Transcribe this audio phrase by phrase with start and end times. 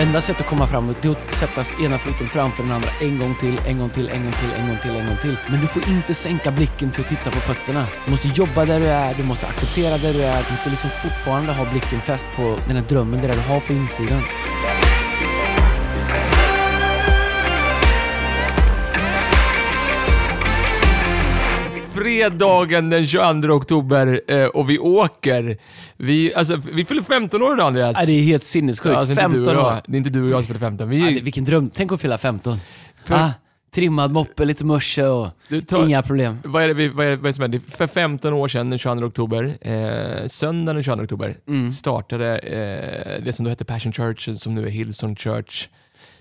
[0.00, 3.18] Enda sättet att komma framåt det är att sätta ena foten framför den andra en
[3.18, 5.36] gång till, en gång till, en gång till, en gång till, en gång till.
[5.50, 7.86] Men du får inte sänka blicken till att titta på fötterna.
[8.04, 10.44] Du måste jobba där du är, du måste acceptera där du är.
[10.48, 13.60] Du måste liksom fortfarande ha blicken fäst på den här drömmen, det där du har
[13.60, 14.22] på insidan.
[22.14, 25.56] Fredagen den 22 oktober eh, och vi åker.
[25.96, 27.96] Vi, alltså, vi fyller 15 år idag Andreas.
[27.96, 28.92] Nej, det är helt sinnessjukt.
[28.94, 29.74] Ja, alltså, inte du 15 och år.
[29.86, 30.88] Det är inte du och jag som fyller 15.
[30.88, 31.70] Vi, Ja, det, vilken dröm.
[31.74, 32.56] Tänk att fylla 15.
[33.04, 33.30] För- Ah,
[33.74, 35.28] trimmad moppe, lite morse och
[35.68, 36.38] tar- inga problem.
[36.44, 37.60] vad, är det, vad, är det, vad är det som hände?
[37.68, 41.72] För 15 år sedan, den 22 oktober, eh, söndagen den 22 oktober, Mm.
[41.72, 45.68] startade eh, det som då hette Passion Church, som nu är Hillsong Church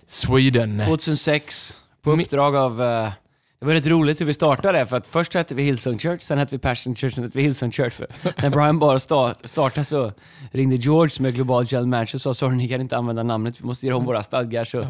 [0.05, 0.81] Sweden.
[0.85, 2.81] 2006, på uppdrag av...
[2.83, 3.09] eh,
[3.59, 6.37] det var rätt roligt hur vi startade, för att först hette vi Hillsong Church, sen
[6.37, 7.93] hette vi Passion Church, sen hette vi Hillsong Church.
[7.93, 8.07] För
[8.41, 10.11] när Brian bara start, startade så
[10.51, 13.61] ringde George som är global general manager och sa sorry, ni kan inte använda namnet,
[13.61, 14.65] vi måste göra om våra stadgar.
[14.65, 14.87] Så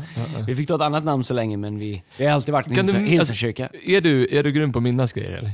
[0.47, 2.79] vi fick ta ett annat namn så länge, men vi, vi har alltid varit en
[2.79, 3.69] alltså- Hillsongkyrka.
[3.85, 5.51] Är du, är du grym på att minnas grejer eller?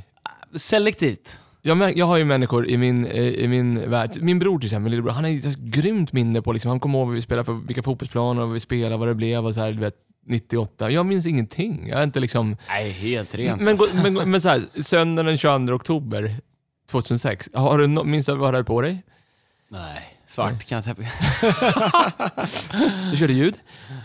[0.55, 1.39] Selektivt.
[1.61, 4.91] Jag, jag har ju människor i min, i min värld, min bror till exempel, min
[4.91, 7.45] lillebror, han har ju ett grymt minne på liksom, han kommer ihåg vad vi spelade
[7.45, 9.95] för, vilka fotbollsplaner och vad vi spelade, vad det blev och så här, du vet,
[10.25, 10.91] 98.
[10.91, 11.87] Jag minns ingenting.
[11.89, 12.57] Jag är inte liksom...
[12.67, 13.61] Nej, helt rent.
[13.61, 16.35] Men, men, gå- men så här, söndagen den 22 oktober
[16.91, 19.03] 2006, har du no, minns du vad du hade på dig?
[19.69, 21.01] Nej, svart kan jag täppa.
[23.11, 23.55] Du körde ljud?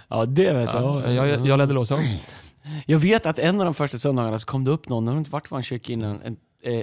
[0.08, 1.28] Ja, det vet Ja, jag.
[1.28, 1.98] jag, jag ledde låsen.
[2.86, 5.18] Jag vet att en av de första söndagarna så kom det upp någon, jag har
[5.18, 6.36] inte varit på en kyrka innan, en,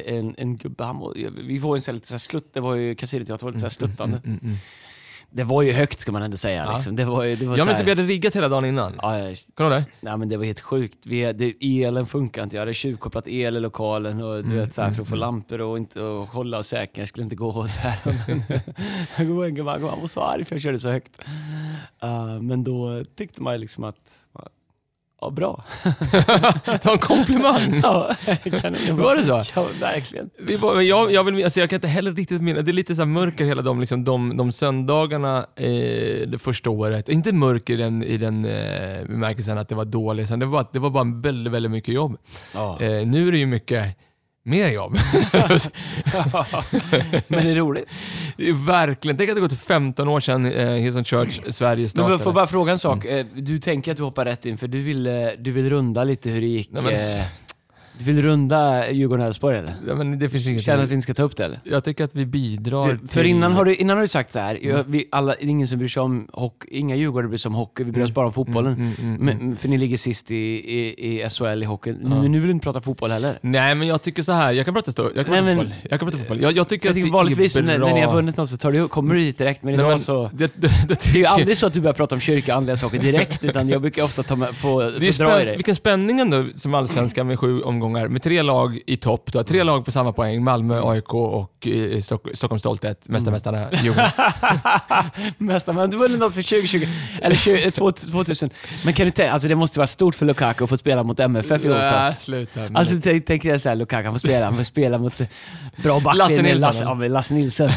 [0.05, 1.13] en, en gubbe, han
[1.47, 3.51] vi var ju en sån här lite så här slutt, det var ju Casinoteatern var
[3.51, 4.21] lite så här sluttande.
[4.25, 4.55] Mm, mm.
[5.29, 6.63] Det var ju högt ska man ändå säga.
[6.65, 6.73] Ja.
[6.75, 6.95] Liksom.
[6.95, 8.65] Det var, ju- det var Jag så minns här, att vi hade riggat hela dagen
[8.65, 8.93] innan.
[9.01, 9.91] ja, ja, Kommer du ihåg det?
[10.01, 10.97] nej, men det var helt sjukt.
[11.05, 11.53] Vi, det,
[11.83, 15.01] elen funkar inte, jag hade tjuvkopplat el i lokalen och, du vet, så här, för
[15.01, 17.47] att få lampor och, inte, och hålla och säkra, det skulle inte gå.
[17.47, 17.99] Och så här.
[18.27, 18.43] Men,
[19.17, 21.19] jag går en gubbe, han var så arg för jag körde så högt.
[22.03, 24.25] Uh, men då tyckte man ju liksom att,
[25.21, 25.63] ja bra.
[26.83, 27.79] Var en komplimang.
[27.83, 28.15] Ja,
[28.61, 28.79] kanon.
[28.97, 29.43] Var det så?
[29.55, 30.29] Ja, verkligen.
[30.39, 32.95] Vi var, jag, jag, vill, alltså jag kan inte heller riktigt minnas, det är lite
[32.95, 37.09] så mörker hela de, liksom, de, de söndagarna eh, det första året.
[37.09, 40.65] Inte mörker i den, i den eh, bemärkelsen att det var dåligt, utan det var,
[40.71, 42.17] det var bara väldigt, väldigt mycket jobb.
[42.53, 42.81] Ja.
[42.81, 43.97] Eh, nu är det ju mycket
[44.47, 44.97] mer jobb.
[47.27, 47.85] Men det är roligt.
[48.37, 51.89] det är verkligen, tänk att det gått 15 år sedan eh, Hillsong Church Sverige Men
[51.89, 52.13] startade.
[52.13, 53.05] jag får bara fråga en sak.
[53.05, 56.03] Eh, Du tänker att du hoppar rätt in, för du vill, eh, du vill runda
[56.03, 56.69] lite hur det gick.
[56.71, 56.99] Nej, men- eh,
[57.99, 59.73] Du vill runda Djurgården-Elfsborg eller?
[59.87, 61.59] ja, men det finns inget Känner att vi inte ska ta upp det eller?
[61.63, 63.07] Jag tycker att vi bidrar Du, till...
[63.09, 65.49] för innan har, du, innan har du sagt så här, jag, vi alla, det är
[65.49, 68.11] ingen som bryr sig om hockey, inga Djurgårdare bryr sig om hockey, vi bryr oss
[68.11, 68.73] bara om fotbollen.
[68.73, 71.95] Mm, mm, mm, Men, för ni ligger sist i, i, i SHL i hockey.
[72.01, 73.39] Men nu vill du inte prata fotboll heller.
[73.41, 74.53] Nej, men jag tycker så här.
[74.53, 75.73] Jag kan prata, stå, jag kan Nej, prata men- fotboll.
[75.89, 76.41] Jag kan prata fotboll.
[76.41, 77.87] Jag, jag tycker Jag att tänker det vanligtvis är när, bra...
[77.87, 79.89] när ni har vunnit något så tar du, kommer du dit direkt, men Nej, idag
[79.89, 80.29] men så...
[80.33, 82.51] Det, det, det, Det är tycker ju aldrig så att du börjar prata om kyrka
[82.51, 85.55] och andliga saker direkt, utan jag brukar ofta ta med, få, få dra i dig.
[85.55, 89.31] vilken spänning ändå som allsvenskan med sju omgångar, med tre lag i topp.
[89.31, 93.67] Du har tre lag på samma poäng, Malmö, AIK och eh, Stock, Stockholms stolthet, mästarmästarna
[93.83, 94.11] Djurgården.
[95.37, 96.87] Mästar, men du vunnit något sedan 2020,
[97.21, 98.49] eller 20, eh, 2000.
[98.85, 101.19] Men kan du tänka, alltså det måste vara stort för Lukaku att få spela mot
[101.19, 102.27] MFF i onsdags.
[102.27, 102.47] nu.
[102.73, 105.27] Alltså tänk, tänk dig såhär, Lukaku han får spela, han får spela mot eh,
[105.83, 106.23] bra backlinje.
[106.23, 107.69] Lasse Nilsson, Lasse, ja, Lasse Nilsson.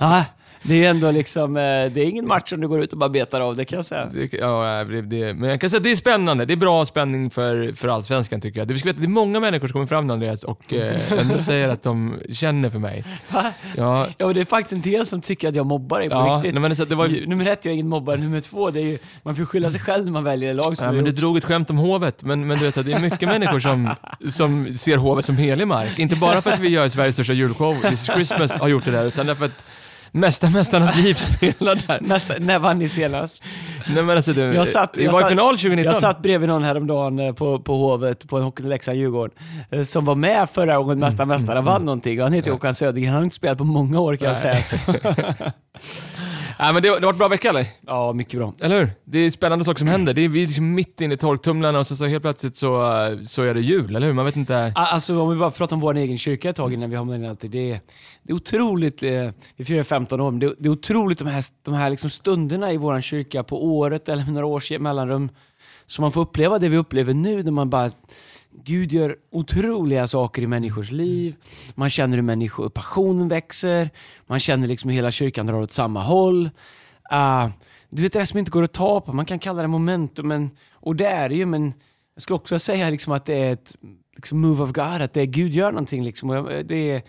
[0.62, 2.98] Det är ju ändå liksom, eh, det är ingen match som du går ut och
[2.98, 4.08] bara betar av, det kan jag säga.
[4.14, 6.44] Det, ja, det, det, men jag kan säga att det är spännande.
[6.44, 8.68] Det är bra spänning för, för allsvenskan tycker jag.
[8.68, 11.68] Du ska veta, det är många människor som kommer fram Andreas och eh, ändå säger
[11.68, 13.04] att de känner för mig.
[13.32, 13.52] Va?
[13.76, 16.14] Ja, Ja, och det är faktiskt en del som tycker att jag mobbar dig på
[16.16, 16.60] ja, riktigt.
[16.60, 18.16] men det, det var, ju- Nummer ett, jag är ingen mobbare.
[18.16, 20.92] Nummer två, det är ju, man får skylla sig själv när man väljer lag Ja,
[20.92, 23.60] men du drog ett skämt om hovet, men, men du vet, det är mycket människor
[23.60, 23.94] som,
[24.30, 25.98] som ser hovet som helig mark.
[25.98, 28.90] Inte bara för att vi gör Sveriges största julshow, This is Christmas, har gjort det
[28.90, 29.64] där, utan därför att
[30.12, 31.98] Mästa Mästarnas liv spelar där.
[32.08, 33.42] Nästa, när vann ni senast?
[33.86, 35.84] Nej, men alltså, du, Jag satt- vi var i final 2019.
[35.84, 39.34] Jag satt bredvid någon häromdagen eh, på, på Hovet, på en Leksand-Djurgården,
[39.70, 42.20] eh, som var med förra gången Mästare Mm, Mästare vann någonting.
[42.20, 44.56] Han heter Håkan Södergren, han har inte spelat på många år kan jag säga.
[46.60, 47.66] Nej, men det, det har varit en bra vecka eller?
[47.86, 48.54] Ja, mycket bra.
[48.60, 48.90] Eller hur?
[49.04, 50.14] Det är spännande saker som händer.
[50.14, 52.92] Det är, vi är liksom mitt inne i torktumlarna och så, så helt plötsligt så,
[53.24, 54.14] så är det jul, eller hur?
[54.14, 54.72] Man vet inte...
[54.74, 57.24] Alltså om vi bara pratar om vår egen kyrka ett tag innan vi hamnar in
[57.24, 57.48] i allt det.
[57.48, 57.80] Det är,
[58.22, 61.44] det är otroligt, eh, vi firar 15 år, men det, det är otroligt de här,
[61.62, 65.28] de här liksom stunderna i vår kyrka på året eller med några års mellanrum.
[65.86, 67.90] Så man får uppleva det vi upplever nu när man bara
[68.64, 71.34] Gud gör otroliga saker i människors liv.
[71.74, 73.90] Man känner hur människor, passionen växer.
[74.26, 76.50] Man känner liksom hur hela kyrkan drar åt samma håll.
[77.12, 77.48] Uh,
[77.90, 79.12] du vet det där som inte går att ta på.
[79.12, 80.28] Man kan kalla det momentum.
[80.28, 81.72] Men, och det är det ju, men
[82.14, 83.76] jag skulle också säga liksom att det är ett
[84.16, 85.02] liksom move of God.
[85.02, 86.04] Att det är Gud gör någonting.
[86.04, 86.30] Liksom.
[86.30, 87.02] Och jag, eh, det är,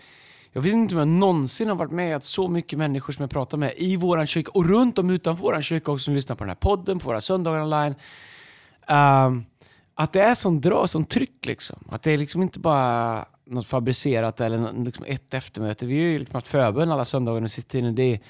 [0.52, 3.30] Jag vet inte om jag någonsin har varit med att så mycket människor som jag
[3.30, 6.44] pratar med i vår kyrka och runt om utanför vår kyrka också som lyssnar på
[6.44, 7.94] den här podden, på våra söndagar online.
[8.88, 9.46] Um,
[10.00, 11.84] att det är sån dra, sån tryck liksom.
[11.88, 15.86] Att det är liksom inte bara något fabricerat eller liksom ett eftermöte.
[15.86, 17.94] Vi har ju liksom haft förbön alla söndagar den sista tiden.
[17.94, 18.20] Det är,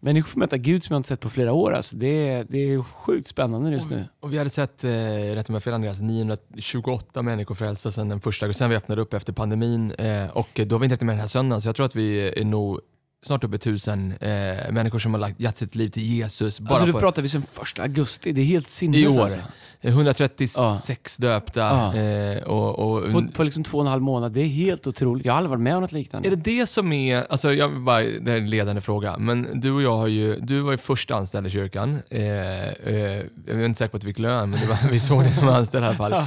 [0.00, 1.72] människor får möta Gud som jag inte sett på flera år.
[1.72, 1.96] Alltså.
[1.96, 4.04] Det, är, det är sjukt spännande just nu.
[4.20, 4.90] Och vi hade sett, eh,
[5.34, 9.14] rätt om jag fel Andreas, 928 människor frälsta sedan den första, sen vi öppnade upp
[9.14, 9.92] efter pandemin.
[9.92, 12.28] Eh, och då har vi inte med den här söndagen, så jag tror att vi
[12.40, 12.80] är nog
[13.22, 16.60] snart uppe i tusen eh, människor som har lagt, gett sitt liv till Jesus.
[16.60, 19.22] Bara alltså du på, pratar vi sedan första augusti, det är helt sinnes I år.
[19.22, 19.40] Alltså.
[19.80, 21.28] 136 ja.
[21.28, 21.60] döpta.
[21.60, 21.96] Ja.
[21.96, 25.26] Eh, och, och, på, på liksom två och en halv månad, det är helt otroligt.
[25.26, 26.28] Jag har aldrig varit med om något liknande.
[26.28, 29.72] Är det det som är, alltså jag bara, det är en ledande fråga, men du
[29.72, 32.02] och jag har ju, du var ju först anställd i kyrkan.
[32.10, 35.00] Eh, eh, jag är inte säker på att du fick lön, men det var, vi
[35.00, 36.24] såg dig som anställd i alla fall.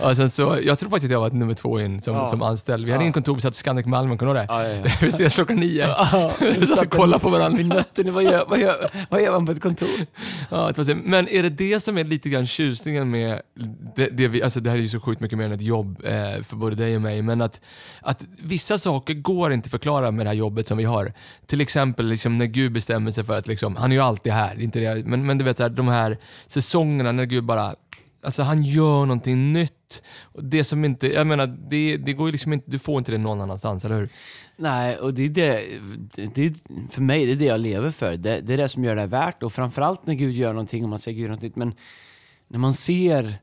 [0.10, 2.26] och sen så, jag tror faktiskt att jag var nummer två in som, ja.
[2.26, 2.86] som anställd.
[2.86, 4.96] Vi hade in kontor, vi satt i Scandic Malmö, kommer du ihåg det?
[5.00, 5.86] vi ses klockan nio.
[6.60, 7.56] vi satt och kollade på varandra.
[7.56, 9.88] Vid nötten, vad gör, vad, gör, vad gör man på ett kontor?
[10.50, 10.72] ja,
[11.04, 13.40] men är det det som är lite grann tjusningen med
[13.96, 16.04] det, det, vi, alltså det här är ju så sjukt mycket mer än ett jobb
[16.04, 17.60] eh, för både dig och mig, men att,
[18.00, 21.12] att vissa saker går inte att förklara med det här jobbet som vi har.
[21.46, 24.60] Till exempel liksom när Gud bestämmer sig för att, liksom, han är ju alltid här,
[24.60, 27.74] inte det, men, men du vet så här, de här säsongerna när Gud bara
[28.22, 30.02] Alltså han gör någonting nytt.
[30.42, 33.18] Det som inte, jag menar, det, det går ju liksom inte, du får inte det
[33.18, 34.08] någon annanstans, eller hur?
[34.56, 35.64] Nej, och det är det,
[36.34, 36.54] det,
[36.90, 38.16] för mig det är det jag lever för.
[38.16, 39.42] Det, det är det som gör det värt.
[39.42, 41.56] Och framförallt när Gud gör någonting och man säger Gud något nytt.
[41.56, 41.74] Men
[42.48, 43.38] när man ser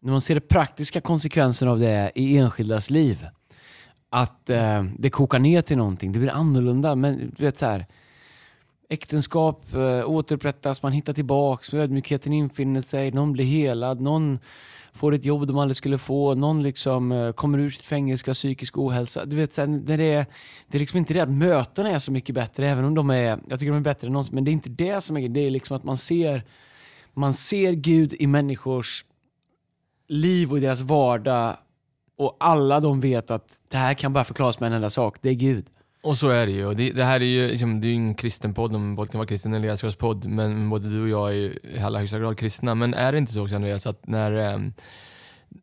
[0.00, 3.26] när man ser de praktiska konsekvenserna av det i enskildas liv,
[4.10, 6.94] att eh, det kokar ner till någonting, det blir annorlunda.
[6.94, 7.86] Men du vet så här,
[8.88, 14.38] äktenskap eh, återupprättas, man hittar tillbaks, ödmjukheten infinner sig, någon blir helad, någon
[14.92, 18.78] får ett jobb de aldrig skulle få, någon liksom eh, kommer ur sitt fängelse, psykisk
[18.78, 19.24] ohälsa.
[19.24, 20.26] Du vet, det, är,
[20.66, 23.38] det är liksom inte det att mötena är så mycket bättre, även om de är,
[23.48, 25.40] jag tycker de är bättre än någonsin, men det är inte det som är det
[25.40, 26.44] är liksom att man ser,
[27.14, 29.04] man ser Gud i människors
[30.08, 31.56] liv och i deras vardag
[32.16, 35.30] och alla de vet att det här kan bara förklaras med en enda sak, det
[35.30, 35.66] är Gud.
[36.02, 36.74] Och så är det ju.
[36.74, 39.26] Det, det här är ju liksom, det är en kristen podd, om både kan vara
[39.26, 42.74] kristen eller ledarskapspodd, men både du och jag är ju i allra högsta grad kristna.
[42.74, 44.58] Men är det inte så också Andreas, att när eh,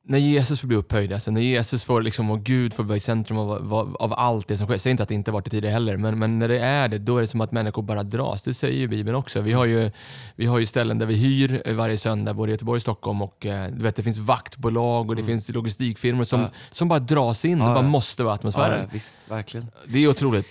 [0.08, 3.00] när Jesus får bli upphöjd, alltså när Jesus får, liksom, och Gud får vara i
[3.00, 4.78] centrum av, av, av allt det som sker.
[4.78, 6.98] Säg inte att det inte varit det tidigare heller, men, men när det är det,
[6.98, 8.44] då är det som att människor bara dras.
[8.44, 9.42] Det säger ju Bibeln också.
[9.42, 9.92] Vi har ju,
[10.36, 13.22] vi har ju ställen där vi hyr varje söndag, både i Göteborg och Stockholm.
[13.22, 15.34] Och, eh, du vet, det finns vaktbolag och det mm.
[15.34, 16.50] finns logistikfirmor som, ja.
[16.72, 17.58] som bara dras in.
[17.58, 18.80] Ja, det bara måste vara atmosfären.
[18.82, 19.68] Ja, visst, verkligen.
[19.88, 20.48] Det är otroligt.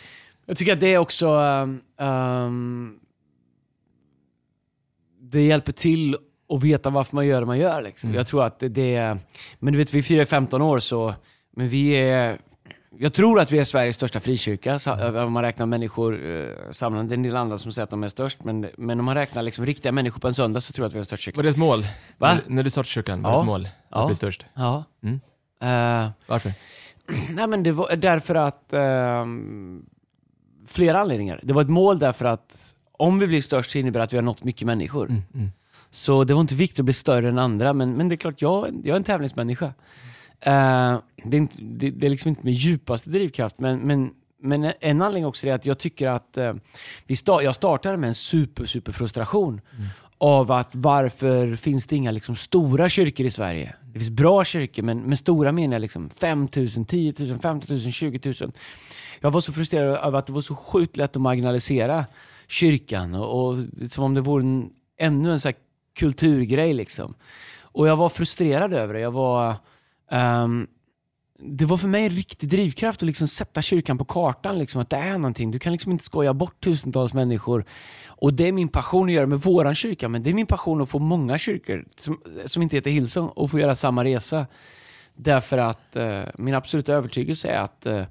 [0.47, 1.29] Jag tycker att det är också...
[1.29, 3.01] Um, um,
[5.21, 7.83] det hjälper till och veta varför man gör det man gör.
[7.83, 8.09] Liksom.
[8.09, 8.17] Mm.
[8.17, 9.19] Jag tror att det är...
[9.59, 11.15] Men du vet, vi firar 15 år så...
[11.57, 12.39] Men vi är...
[12.99, 14.79] Jag tror att vi är Sveriges största frikyrka,
[15.25, 17.09] om man räknar människor eh, samlade.
[17.09, 19.15] Det är en del andra som säger att de är störst, men, men om man
[19.15, 21.37] räknar liksom riktiga människor på en söndag så tror jag att vi är störst kyrka.
[21.37, 21.87] Var det ett mål?
[22.19, 22.35] Va?
[22.35, 23.65] När, när du startade kyrkan, var det ett mål?
[23.65, 24.07] Att ja.
[24.07, 24.47] bli störst?
[24.55, 24.85] Ja.
[25.03, 25.15] Mm.
[25.15, 26.53] Uh, Varför?
[27.31, 28.73] Nej, men det var därför att...
[28.73, 29.25] Uh,
[30.67, 31.41] flera anledningar.
[31.43, 34.17] Det var ett mål därför att om vi blir störst så innebär det att vi
[34.17, 35.11] har nått mycket människor.
[35.11, 35.51] Mm, mm.
[35.95, 38.43] Så det var inte viktigt att bli större än andra, men, men det är klart,
[38.43, 39.67] jag, jag är en tävlingsmänniska.
[39.67, 39.73] Uh,
[41.25, 44.11] det, är inte, det, det, är liksom inte min djupaste drivkraft, men, men,
[44.43, 46.53] men en anledning också är att jag tycker att uh,
[47.07, 49.87] vi sta jag startade med en super, super frustration mm.
[50.19, 53.75] av att varför finns det inga liksom, stora kyrkor i Sverige?
[53.93, 57.73] Det finns bra kyrkor, men med stora menar jag liksom 5 000, 10 000, 50
[57.73, 58.53] 000, 20 000.
[59.21, 62.05] Jag var så frustrerad över att det var så sjukt lätt att marginalisera
[62.49, 65.53] kyrkan och, och som om det vore en, ännu en så
[65.95, 67.15] kulturgrej liksom.
[67.61, 69.01] Och jag var frustrerad över det.
[69.01, 69.57] Jag var...
[70.11, 70.67] Um,
[71.39, 74.59] det var för mig en riktig drivkraft att liksom sätta kyrkan på kartan.
[74.59, 75.51] Liksom, att det är någonting.
[75.51, 77.65] Du kan liksom inte skoja bort tusentals människor.
[78.07, 80.81] Och Det är min passion att göra med våran kyrka, men det är min passion
[80.81, 84.47] att få många kyrkor som, som inte heter Hillsong och få göra samma resa.
[85.15, 88.03] Därför att uh, min absoluta övertygelse är att uh,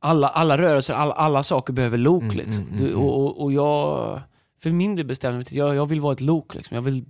[0.00, 2.22] alla, alla rörelser, alla, alla saker behöver lok.
[2.22, 2.68] Mm, liksom.
[2.68, 4.20] mm, mm, och, och, och jag
[4.66, 6.54] för min del bestämde mig jag, jag vill vara ett lok.
[6.54, 6.74] Liksom.
[6.74, 7.04] Jag vill,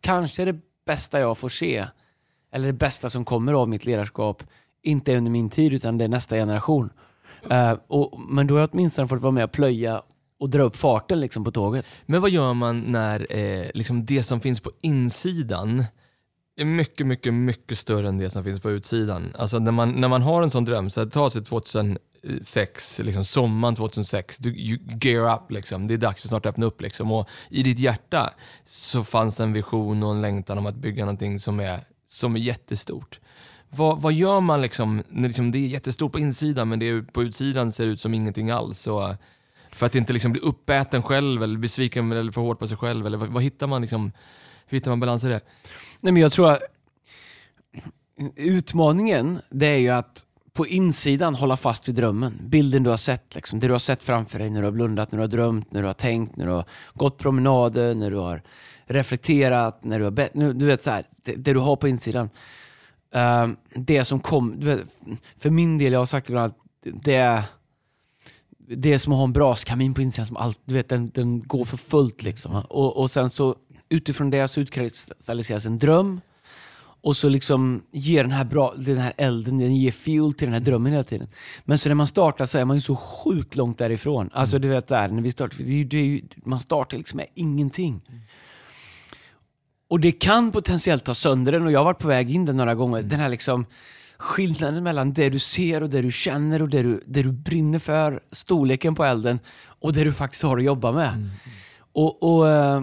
[0.00, 1.86] kanske det bästa jag får se,
[2.52, 4.42] eller det bästa som kommer av mitt ledarskap,
[4.82, 6.90] inte under min tid utan det är nästa generation.
[7.50, 10.02] Uh, och, men då har jag åtminstone fått vara med och plöja
[10.40, 11.86] och dra upp farten liksom, på tåget.
[12.06, 15.84] Men vad gör man när eh, liksom det som finns på insidan
[16.56, 19.32] är mycket, mycket, mycket större än det som finns på utsidan.
[19.38, 23.24] Alltså när man, när man har en sån dröm, så ta sig 2000 2006, liksom
[23.24, 25.86] sommaren 2006, du you gear up liksom.
[25.86, 27.12] Det är dags för snart att öppna upp liksom.
[27.12, 28.34] Och i ditt hjärta
[28.64, 32.40] så fanns en vision och en längtan om att bygga någonting som är, som är
[32.40, 33.20] jättestort.
[33.70, 37.02] vad, vad gör man liksom, när liksom det är jättestort på insidan men det är,
[37.02, 38.86] på utsidan ser det ut som ingenting alls?
[38.86, 39.14] Och,
[39.70, 43.06] för att inte liksom bli uppäten själv eller besviken eller för hårt på sig själv?
[43.06, 44.12] Eller vad, vad hittar man liksom,
[44.66, 45.40] hur hittar man balans i det?
[46.00, 46.62] Nej, men jag tror att
[48.36, 50.26] utmaningen det är ju att
[50.58, 52.40] på insidan hålla fast vid drömmen.
[52.42, 53.60] Bilden du har sett, liksom.
[53.60, 55.80] det du har sett framför dig när du har blundat, när du har drömt, när
[55.80, 58.42] du har tänkt, när du har gått promenader, när du har
[58.86, 60.30] reflekterat, när du har bett.
[60.34, 62.30] Du vet, så här, det, det, du har på insidan.
[63.16, 64.80] Uh, det som kom, vet,
[65.36, 67.42] för min del, jag har sagt det ibland, det är
[68.58, 71.40] det är som att ha en braskamin på insidan som allt, du vet, den, den
[71.40, 72.22] går för fullt.
[72.22, 72.62] Liksom.
[72.68, 73.56] Och, och sen så
[73.88, 76.20] utifrån det så utkristalliseras en dröm
[77.08, 80.52] och så liksom ger den här, bra, den här elden, den ger fuel till den
[80.52, 81.28] här drömmen hela tiden.
[81.64, 84.30] Men så när man startar så är man ju så sjukt långt därifrån.
[84.32, 84.62] Alltså mm.
[84.62, 88.00] du vet där, när vi startar, det är, det är, man startar liksom med ingenting.
[88.08, 88.20] Mm.
[89.88, 92.56] Och det kan potentiellt ta sönder den och jag har varit på väg in den
[92.56, 92.98] några gånger.
[92.98, 93.08] Mm.
[93.08, 93.66] Den här liksom
[94.18, 97.78] skillnaden mellan det du ser och det du känner och det du, det du brinner
[97.78, 101.12] för, storleken på elden och det du faktiskt har att jobba med.
[101.12, 101.28] Mm.
[101.92, 102.82] Och, och, eh,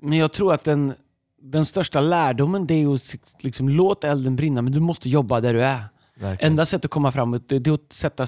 [0.00, 0.94] men jag tror att den,
[1.40, 5.54] den största lärdomen det är att liksom, låt elden brinna, men du måste jobba där
[5.54, 5.84] du är.
[6.14, 6.52] Verkligen.
[6.52, 8.26] Enda sättet att komma framåt det är att sätta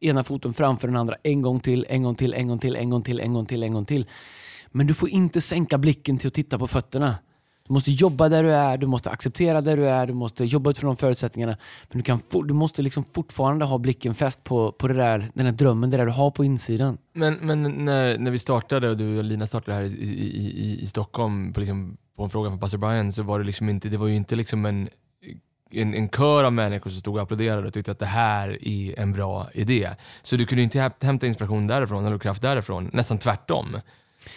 [0.00, 2.90] ena foten framför den andra en gång till, en gång till, en gång till, en
[2.90, 4.06] gång till, en gång till, en gång till.
[4.72, 7.14] Men du får inte sänka blicken till att titta på fötterna.
[7.66, 10.70] Du måste jobba där du är, du måste acceptera där du är, du måste jobba
[10.70, 11.56] utifrån de förutsättningarna.
[11.90, 15.46] Men du, kan du måste liksom fortfarande ha blicken fäst på, på det där, den
[15.46, 16.98] här drömmen, det där du har på insidan.
[17.12, 20.82] Men, men när, när vi startade och du och Lina startade här i, i, i,
[20.82, 23.88] i Stockholm på, liksom, på en fråga från Pastor Brian så var det, liksom inte,
[23.88, 24.88] det var ju inte liksom en,
[25.70, 29.00] en, en kör av människor som stod och applåderade och tyckte att det här är
[29.00, 29.90] en bra idé.
[30.22, 33.76] Så du kunde inte hämta inspiration därifrån eller kraft därifrån, nästan tvärtom.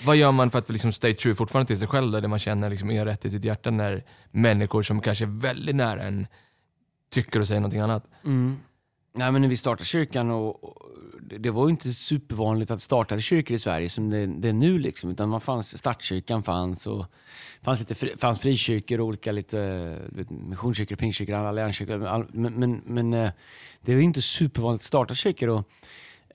[0.05, 2.69] Vad gör man för att liksom stay true fortfarande till sig själv, där man känner
[2.69, 6.27] liksom är rätt i sitt hjärta när människor som kanske är väldigt nära en
[7.12, 8.03] tycker och säger någonting annat?
[8.25, 8.57] Mm.
[9.13, 10.76] Nej, men när vi startade kyrkan, och, och,
[11.29, 14.79] det var inte supervanligt att starta kyrkor i Sverige som det, det är nu.
[14.79, 17.05] Liksom, utan man fanns, startkyrkan fanns och
[17.62, 19.98] fanns, lite fri, fanns frikyrkor, olika lite
[20.29, 22.27] missionskyrkor, pingstkyrkor, allianskyrkor.
[22.34, 23.31] Men, men, men, eh,
[23.81, 25.50] det var inte supervanligt att starta kyrkor.
[25.50, 25.67] Och,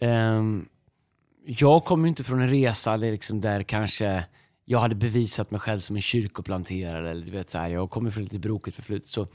[0.01, 0.69] um,
[1.47, 4.25] jag kommer inte från en resa där, liksom där kanske
[4.65, 7.11] jag hade bevisat mig själv som en kyrkoplanterare.
[7.11, 9.09] Eller, du vet, så här, jag kommer från lite brokigt förflutet.
[9.09, 9.27] Så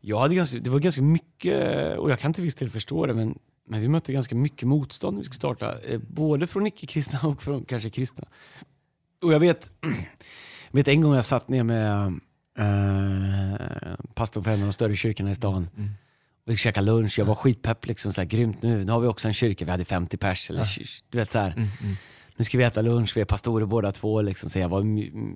[0.00, 3.14] jag hade ganska, det var ganska mycket, och jag kan till viss del förstå det,
[3.14, 3.38] men,
[3.70, 5.78] men vi mötte ganska mycket motstånd när vi skulle starta.
[5.78, 8.28] Eh, både från icke-kristna och från kanske kristna.
[9.22, 9.90] Och jag vet, jag
[10.72, 12.06] vet en gång jag satt ner med
[12.58, 15.68] eh, pastorn för en av de större kyrkorna i stan.
[15.76, 15.90] Mm.
[16.44, 17.86] Vi käkade lunch, jag var skitpepp.
[17.86, 18.84] Liksom, så här, grymt nu.
[18.84, 20.50] Nu har vi också en kyrka, vi hade 50 pers.
[20.50, 20.84] Eller, ja.
[21.10, 21.52] du vet, så här.
[21.56, 21.96] Mm, mm.
[22.36, 24.22] Nu ska vi äta lunch, vi är pastorer båda två.
[24.22, 24.80] Liksom, så jag var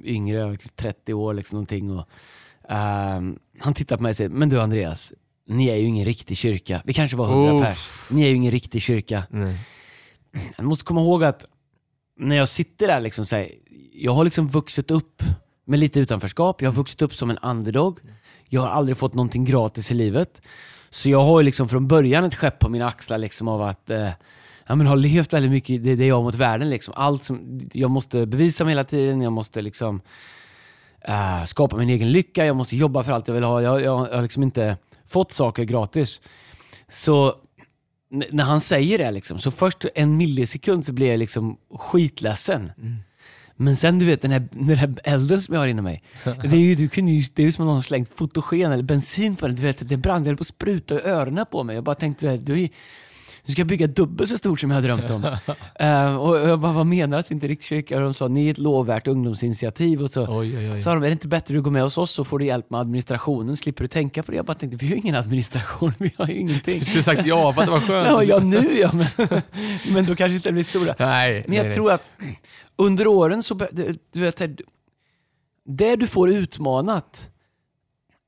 [0.04, 1.90] yngre, 30 år liksom, någonting.
[1.90, 2.08] Och,
[2.68, 5.12] um, han tittade på mig och sa, men du Andreas,
[5.46, 6.82] ni är ju ingen riktig kyrka.
[6.84, 7.62] Vi kanske var 100 Uff.
[7.62, 8.10] pers.
[8.10, 9.22] Ni är ju ingen riktig kyrka.
[9.30, 9.56] Nej.
[10.56, 11.44] Jag måste komma ihåg att
[12.18, 13.48] när jag sitter där, liksom, så här,
[13.92, 15.22] jag har liksom vuxit upp
[15.64, 16.62] med lite utanförskap.
[16.62, 17.98] Jag har vuxit upp som en underdog.
[18.48, 20.42] Jag har aldrig fått någonting gratis i livet.
[20.90, 23.90] Så jag har ju liksom från början ett skepp på mina axlar liksom av att
[23.90, 24.10] eh,
[24.66, 26.70] ja, men har levt väldigt mycket, det, det är jag mot världen.
[26.70, 26.94] Liksom.
[26.96, 30.00] Allt som, jag måste bevisa mig hela tiden, jag måste liksom
[31.00, 33.62] äh, skapa min egen lycka, jag måste jobba för allt jag vill ha.
[33.62, 36.20] Jag, jag, jag har liksom inte fått saker gratis.
[36.88, 37.37] Så
[38.11, 42.73] när han säger det, liksom, så först en millisekund så blir jag liksom skitledsen.
[42.78, 42.96] Mm.
[43.56, 46.02] Men sen du vet den här, den här elden som jag har inom mig.
[46.25, 48.73] Det är ju, du kunde ju, det är ju som om någon har slängt fotogen
[48.73, 49.56] eller bensin på den.
[49.56, 51.75] Du vet, det brann, det höll på att spruta i öronen på mig.
[51.75, 52.68] Jag bara tänkte, du,
[53.46, 55.24] du ska bygga dubbelt så stort som jag har drömt om.
[55.24, 57.96] uh, och jag bara, vad menar du att vi inte riktigt kyrka?
[57.96, 60.02] Och de sa, ni är ett lovvärt ungdomsinitiativ.
[60.02, 60.82] Och så oj, oj, oj.
[60.82, 62.44] sa de, är det inte bättre att du går med hos oss så får du
[62.44, 64.36] hjälp med administrationen, slipper du tänka på det.
[64.36, 66.78] Jag bara tänkte, vi har ju ingen administration, vi har ju ingenting.
[66.78, 68.06] Du skulle sagt ja för att det var skönt.
[68.08, 69.06] ja, ja, nu ja, men,
[69.94, 70.94] men då kanske inte det blir stora.
[70.98, 71.94] Nej, men jag nej, tror nej.
[71.94, 72.10] att
[72.76, 73.54] under åren så,
[74.12, 74.42] du vet,
[75.64, 77.30] det du får utmanat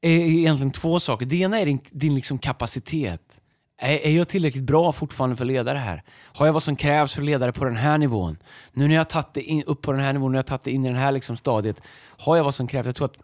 [0.00, 1.26] är egentligen två saker.
[1.26, 3.40] Det ena är din, din liksom kapacitet.
[3.78, 6.02] Är, jag tillräckligt bra fortfarande för att leda det här?
[6.08, 8.38] Har jag vad som krävs för att leda det på den här nivån?
[8.72, 10.48] Nu när jag har tagit det in, upp på den här nivån, när jag har
[10.48, 11.80] tagit det in i det här liksom stadiet,
[12.18, 12.86] har jag vad som krävs?
[12.86, 13.16] Jag tror att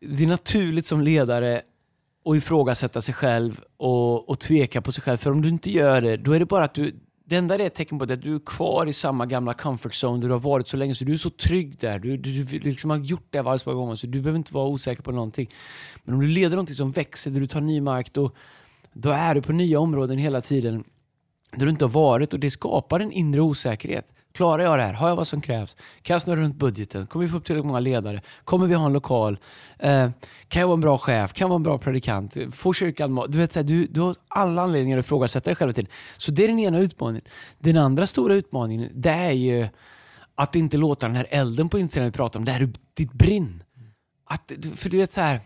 [0.00, 1.62] det är naturligt som ledare
[2.24, 5.16] att ifrågasätta sig själv och, och tveka på sig själv.
[5.16, 6.94] För om du inte gör det, då är det bara att du,
[7.28, 9.26] det enda det är ett tecken på det är att du är kvar i samma
[9.26, 10.94] gamla comfort zone där du har varit så länge.
[10.94, 11.98] Så du är så trygg där.
[11.98, 15.02] Du, du, du liksom har gjort det varje gång så du behöver inte vara osäker
[15.02, 15.50] på någonting.
[16.04, 18.30] Men om du leder någonting som växer, där du tar ny mark, då,
[18.92, 20.84] då är du på nya områden hela tiden
[21.52, 24.12] där du inte har varit och det skapar en inre osäkerhet.
[24.32, 24.92] Klarar jag det här?
[24.92, 25.76] Har jag vad som krävs?
[26.02, 27.06] Kan jag snurra runt budgeten?
[27.06, 28.22] Kommer vi få upp tillräckligt många ledare?
[28.44, 29.38] Kommer vi ha en lokal?
[29.78, 30.10] Eh,
[30.48, 31.32] kan jag vara en bra chef?
[31.32, 32.36] Kan jag vara en bra predikant?
[32.52, 33.32] Får kyrkan mat?
[33.32, 35.88] Du, vet, så här, du, du har alla anledningar att ifrågasätta dig själv till.
[36.16, 37.24] Så det är den ena utmaningen.
[37.58, 39.68] Den andra stora utmaningen det är ju
[40.34, 43.62] att inte låta den här elden på insidan vi pratar om, det här ditt brinn.
[44.24, 45.40] Att, för du vet så här,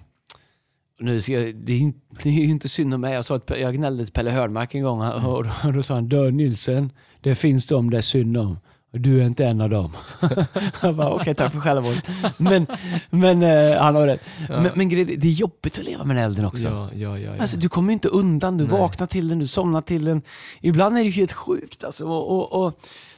[1.01, 3.15] nu ska jag, det, är, inte- det är ju inte synd om mig.
[3.15, 5.95] Jag, sa att, jag gnällde till Pelle Hörnmark en gång och, och, och då sa
[5.95, 8.59] han, Dör Nilsen, det finns de det är synd om.
[8.93, 9.93] Och du är inte en av dem.
[10.83, 11.95] jag bara, okej tack för självvård.
[12.37, 12.67] Men,
[13.11, 14.25] men eh, han har rätt.
[14.49, 16.63] Men, men är, det är jobbigt att leva med den elden också.
[16.63, 17.35] Ja, ja, ja.
[17.35, 17.43] ja.
[17.43, 18.57] Alltså, du kommer ju inte undan.
[18.57, 18.73] Du Nej.
[18.73, 20.23] vaknar till den, du somnar till den.
[20.61, 21.85] Ibland är det helt sjukt.
[21.85, 22.07] Alltså.
[22.07, 22.75] Och, och, och,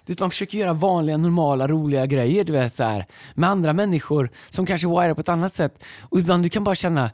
[0.06, 3.72] du vet, man försöker göra vanliga, normala, roliga grejer du vet, så här, med andra
[3.72, 5.84] människor som kanske wirar på ett annat sätt.
[6.00, 7.10] Och ibland du kan bara känna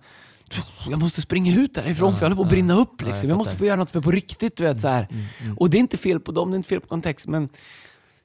[0.91, 3.03] jag måste springa ut därifrån för jag håller på att brinna upp.
[3.03, 3.29] Liksom.
[3.29, 4.61] jag måste få göra något på riktigt.
[4.61, 5.09] Vet, så här.
[5.57, 7.27] Och det är inte fel på dem, det är inte fel på kontext.
[7.27, 7.49] Men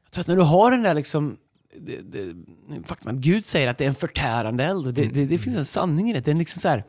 [0.03, 1.37] jag tror att när du har den där liksom,
[1.79, 2.33] det, det,
[2.85, 4.93] faktum att Gud säger att det är en förtärande eld.
[4.93, 6.19] Det, det, det finns en sanning i det.
[6.19, 6.83] det är liksom så här,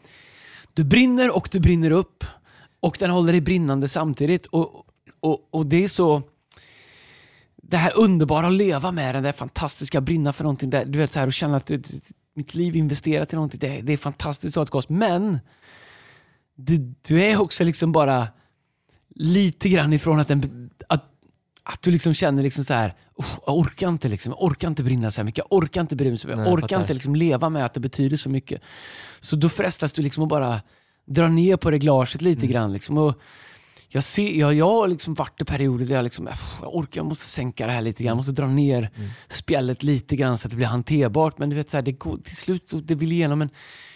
[0.75, 2.25] du brinner och du brinner upp.
[2.81, 4.47] Och den håller dig brinnande samtidigt.
[4.47, 4.87] Och,
[5.21, 6.23] och, och det är så...
[7.57, 10.71] Det här underbara att leva med den, det fantastiska att brinna för någonting.
[10.71, 11.83] Där, du vet, så här, och känna att du,
[12.35, 13.61] mitt liv investerat i någonting.
[13.61, 15.39] Det, det är fantastiskt att ha ett Men
[16.55, 18.29] du, du är också liksom bara
[19.15, 21.05] lite grann ifrån att, den, att,
[21.63, 24.83] att du liksom känner liksom så här, "Uff, jag orkar inte, liksom, jag orkar inte
[24.83, 26.81] brinna så här mycket, jag orkar inte bry mig så mycket, jag orkar fattar.
[26.81, 28.63] inte liksom leva med att det betyder så mycket.
[29.21, 30.61] Så då frestas du liksom att bara
[31.07, 32.53] dra ner på reglaget lite Mm.
[32.53, 32.73] grann.
[32.73, 32.99] Liksom.
[32.99, 33.21] Och
[33.95, 36.99] jag, ser, jag, jag har liksom varit i perioder där jag, liksom, "Uff, jag orkar,
[37.01, 39.11] jag måste sänka det här lite grann, jag måste dra ner Mm.
[39.29, 41.39] spjället lite grann så att det blir hanterbart.
[41.39, 43.39] Men du vet, så här, det går, till slut så det vill igenom.
[43.39, 43.49] Men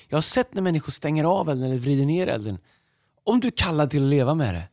[0.08, 2.58] jag har sett när människor stänger av elden eller vrider ner elden.
[3.24, 4.68] Om du är kallad till att leva med det,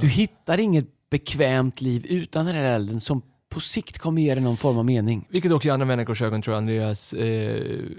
[0.00, 4.42] du hittar inget bekvämt liv utan den här elden som på sikt kommer ge dig
[4.44, 5.26] någon form av mening.
[5.30, 7.56] Vilket också i andra människors ögon tror jag Andreas eh,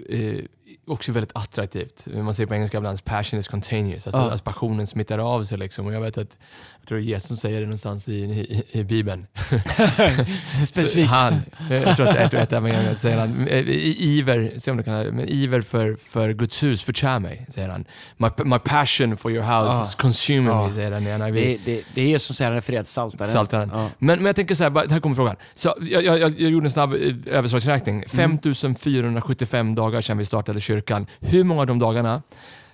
[0.08, 0.38] eh,
[0.86, 2.06] också väldigt attraktivt.
[2.06, 4.06] Man säger på engelska ibland passion is contagious.
[4.06, 4.30] Alltså, Ja.
[4.34, 5.58] att passionen smittar av sig.
[5.58, 5.86] Liksom.
[5.86, 6.36] Och jag vet att
[6.80, 9.26] jag tror Jesus säger det någonstans i, i, i Bibeln.
[10.66, 11.10] Specifikt.
[11.10, 14.82] Han, jag tror att ett och ett evangelium säger han, eh, iver, se om du
[14.82, 17.84] kan, men iver för, för Guds hus förtär mig, säger han.
[18.16, 19.84] My, my passion for your house Ja.
[19.84, 20.66] is consuming Ja.
[20.66, 21.34] me, säger han i NIV.
[21.34, 23.30] Det, det, det är Jesus som refererar till Psaltaren.
[23.30, 23.70] Saltaren.
[23.74, 23.90] Ja.
[23.98, 25.36] Men, men jag tänker så här, här kommer frågan.
[25.54, 27.00] Så jag, jag, jag jag gjorde en snabb eh,
[27.30, 27.94] överslagsräkning.
[27.94, 28.08] Mm.
[28.08, 31.06] 5475 dagar sedan vi startade kyrkan.
[31.20, 32.22] Hur många av de dagarna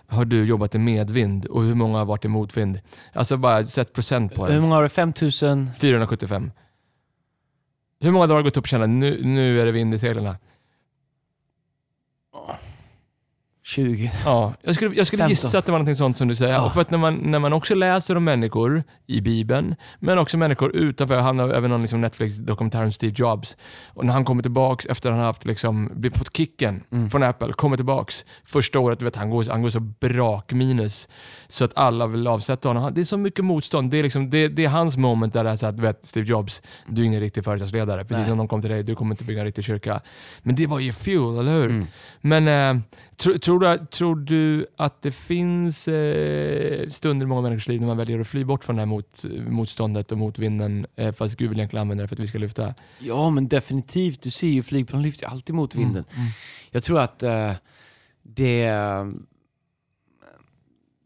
[0.06, 2.80] har du jobbat i medvind och hur många har varit i motvind?
[3.12, 4.60] Alltså bara sätt procent på Hur det.
[4.60, 4.88] många har du?
[4.88, 5.70] 5000?
[5.80, 6.50] 475.
[8.00, 9.98] Hur många dagar har du gått upp och känt nu, nu är det vind i
[9.98, 10.34] seglen?
[13.74, 14.12] 20?
[14.24, 15.30] Ja, jag skulle, jag skulle 15.
[15.30, 16.54] gissa att det var något sånt som du säger.
[16.54, 16.64] Ja.
[16.66, 20.36] Och för att när man, när man också läser om människor i Bibeln, men också
[20.38, 23.56] människor utanför, han har även någon liksom Netflix-dokumentär om Steve Jobs.
[23.88, 27.10] Och när han kommer tillbaks efter att han har haft, liksom, blivit- fått kicken Mm.
[27.10, 31.08] från Apple, kommer tillbaks första året, vet, han, går, han går så brak minus
[31.48, 32.90] så att alla vill avsätta honom.
[32.94, 33.90] Det är så mycket motstånd.
[33.90, 36.26] Det är, liksom, det, det är hans moment där det är så att, vet, Steve
[36.26, 38.04] Jobs, du är ingen riktig företagsledare.
[38.04, 38.28] Precis Nej.
[38.28, 40.00] som de kom till dig, du kommer inte bygga en riktig kyrka.
[40.42, 41.64] Men det var ju fuel, eller hur?
[41.64, 41.86] Mm.
[42.20, 42.82] Men eh,
[43.16, 47.86] tro, tror, du, tror du att det finns eh, stunder i många människors liv när
[47.86, 51.48] man väljer att fly bort från det här mot, motståndet och motvinden eh, fast Gud
[51.48, 52.74] vill egentligen använda det för att vi ska lyfta?
[52.98, 54.22] Ja, men definitivt.
[54.22, 56.04] Du ser ju, flygplan lyfter alltid mot vinden.
[56.70, 57.52] Jag tror att eh,
[58.22, 58.60] det...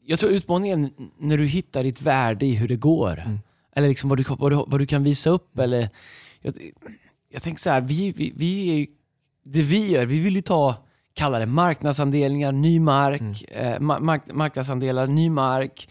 [0.07, 3.23] Jag tror utmaningen är när du hittar ditt värde i hur det går.
[3.27, 3.39] Mm.
[3.77, 5.59] Eller liksom vad, du, vad, du, vad du kan visa upp.
[5.59, 5.89] Eller,
[6.41, 6.73] jag,
[7.31, 8.87] jag tänker så här, vi, vi, vi är
[9.45, 10.77] det vi gör, vi vill ju ta,
[11.15, 13.35] kalla det marknadsandelar, ny mark, Mm.
[13.73, 15.89] eh, ma- mark, marknadsandelar, ny mark,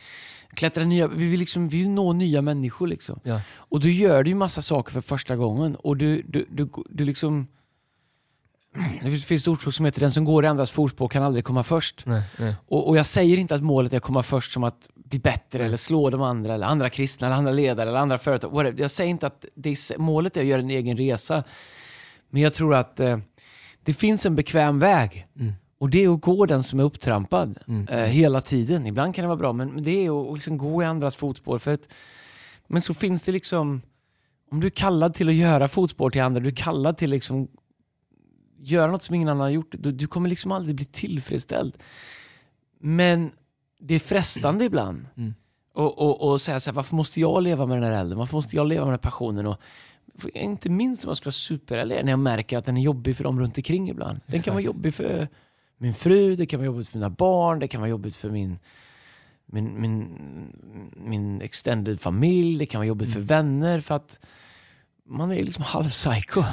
[0.54, 2.88] klättra nya, vi vill, liksom, vi vill nå nya människor.
[2.88, 3.20] Liksom.
[3.24, 3.42] Ja.
[3.56, 5.76] Och då gör du ju massa saker för första gången.
[5.76, 7.48] Och du, du, du, du liksom...
[9.04, 11.64] Det finns ett ordspråk som heter den som går i andras fotspår kan aldrig komma
[11.64, 12.04] först.
[12.06, 12.56] Nej, nej.
[12.68, 15.66] Och, och jag säger inte att målet är att komma först som att bli bättre
[15.66, 18.80] eller slå de andra eller andra kristna eller andra ledare eller andra företag.
[18.80, 21.44] Jag säger inte att det är, målet är att göra en egen resa.
[22.30, 23.18] Men jag tror att eh,
[23.84, 25.28] det finns en bekväm väg.
[25.40, 25.54] Mm.
[25.78, 27.88] Och det är att gå den som är upptrampad Mm.
[27.88, 28.86] eh, hela tiden.
[28.86, 31.60] Ibland kan det vara bra, men det är att att liksom gå i andras fotspår.
[31.60, 31.88] För att,
[32.68, 33.82] men så finns det liksom,
[34.52, 37.48] om du är kallad till att göra fotspår till andra, du är kallad till liksom
[38.64, 41.78] göra något som ingen annan har gjort, du, du kommer liksom aldrig bli tillfredsställd.
[42.80, 43.32] Men
[43.80, 45.06] det är frestande ibland.
[45.18, 45.34] Mm.
[45.74, 48.18] Och, och, och säga så här, varför måste jag leva med den här elden?
[48.18, 49.48] Varför måste jag leva med den här passionen?
[49.48, 49.58] Och,
[50.34, 53.24] inte minst om jag ska vara superärlig, när jag märker att den är jobbig för
[53.24, 54.20] dem runt omkring ibland.
[54.26, 54.46] Den Exakt.
[54.46, 55.28] kan vara jobbig för
[55.78, 58.60] min fru, det kan vara jobbigt för mina barn, det kan vara jobbigt för min,
[59.46, 64.20] min, min, min extended familj, det kan vara jobbigt för vänner för att
[65.06, 66.40] man är liksom halvpsycho.
[66.40, 66.46] um,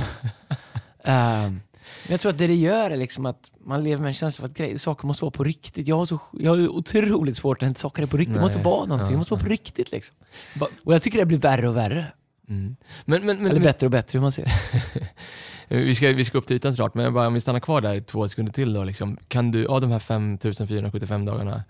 [2.05, 4.45] men jag tror att det det gör är liksom att man lever med en känsla
[4.45, 5.89] av att grejer, saker måste vara på riktigt.
[5.89, 8.35] Jag har, så, jag har otroligt svårt när saker är på riktigt.
[8.35, 9.13] Det måste vara någonting.
[9.13, 9.93] Det måste vara på riktigt.
[9.93, 10.17] Liksom.
[10.85, 12.13] Och jag tycker det blir värre och värre.
[12.51, 12.77] Mm.
[13.05, 14.53] Men, men, men, Eller bättre och bättre hur man ser
[15.69, 18.01] vi, ska, vi ska upp till ytan snart, men bara om vi stannar kvar där
[18.01, 18.73] två sekunder till.
[18.73, 21.65] Då, liksom, kan du, av de här 5475 dagarna,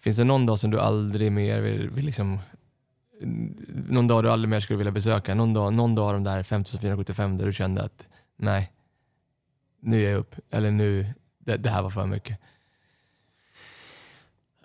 [0.00, 2.38] finns det någon dag som du aldrig mer vill, vill liksom,
[3.88, 5.34] någon dag du aldrig mer skulle vilja besöka?
[5.34, 8.72] Någon dag, någon dag av de där 5475 där du kände att nej,
[9.80, 10.34] nu är jag upp.
[10.50, 11.06] Eller nu,
[11.38, 12.38] det, det här var för mycket.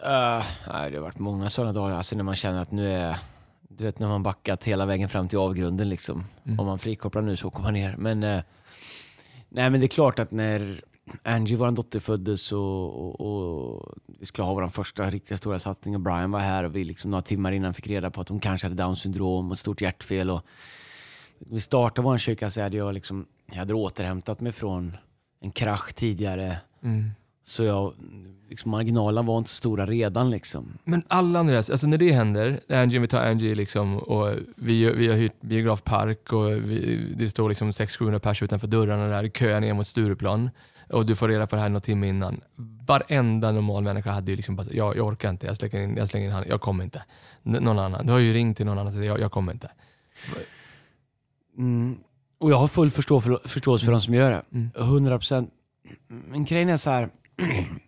[0.06, 1.95] Uh, nej, det har varit många sådana dagar.
[1.95, 3.17] Alltså när man känner att nu är...
[3.78, 5.90] Du vet när man backat hela vägen fram till avgrunden.
[5.90, 6.24] Liksom.
[6.46, 6.60] Mm.
[6.60, 7.96] Om man frikopplar nu så åker man ner.
[7.98, 8.42] Men, uh,
[9.50, 10.82] nej, men det är klart att när
[11.24, 15.96] Angie, vår dotter, föddes och, och, och, vi skulle ha vår första riktiga stora satsning
[15.96, 18.40] och Brian var här och vi liksom några timmar innan fick reda på att hon
[18.40, 20.30] kanske hade down syndrom och stort hjärtfel.
[20.30, 20.42] Och
[21.40, 24.98] vi startade vår kyrka så hade jag, liksom, jag hade återhämtat mig från
[25.40, 26.58] en krasch tidigare.
[26.84, 27.12] Mm.
[27.44, 27.94] Så jag,
[28.49, 30.29] liksom, marginalerna var inte så stora redan.
[30.29, 30.77] Liksom.
[30.84, 35.08] Men alla Andreas, alltså när det händer, Angie, vi tar Angie liksom, och vi, vi
[35.08, 39.73] har hyrt biografpark och vi, det står liksom 600-700 pers utanför dörrarna där, köar ner
[39.73, 40.49] mot Stureplan
[40.89, 42.41] och du får reda på det här någon timme innan.
[42.88, 46.08] Varenda normal människa hade ju liksom bara, jag, jag orkar inte, jag slänger in, jag
[46.08, 47.03] slänger in handen, jag kommer inte.
[47.43, 48.05] N någon annan.
[48.05, 49.71] Du har ju ringt till någon annan och sagt, jag, jag kommer inte.
[51.58, 51.97] Mm.
[52.38, 53.99] Och jag har full förstå för, förståelse för mm.
[53.99, 54.41] de som gör det.
[54.51, 54.71] Mm.
[54.75, 55.49] 100%.
[56.08, 57.10] Men grejen är så här.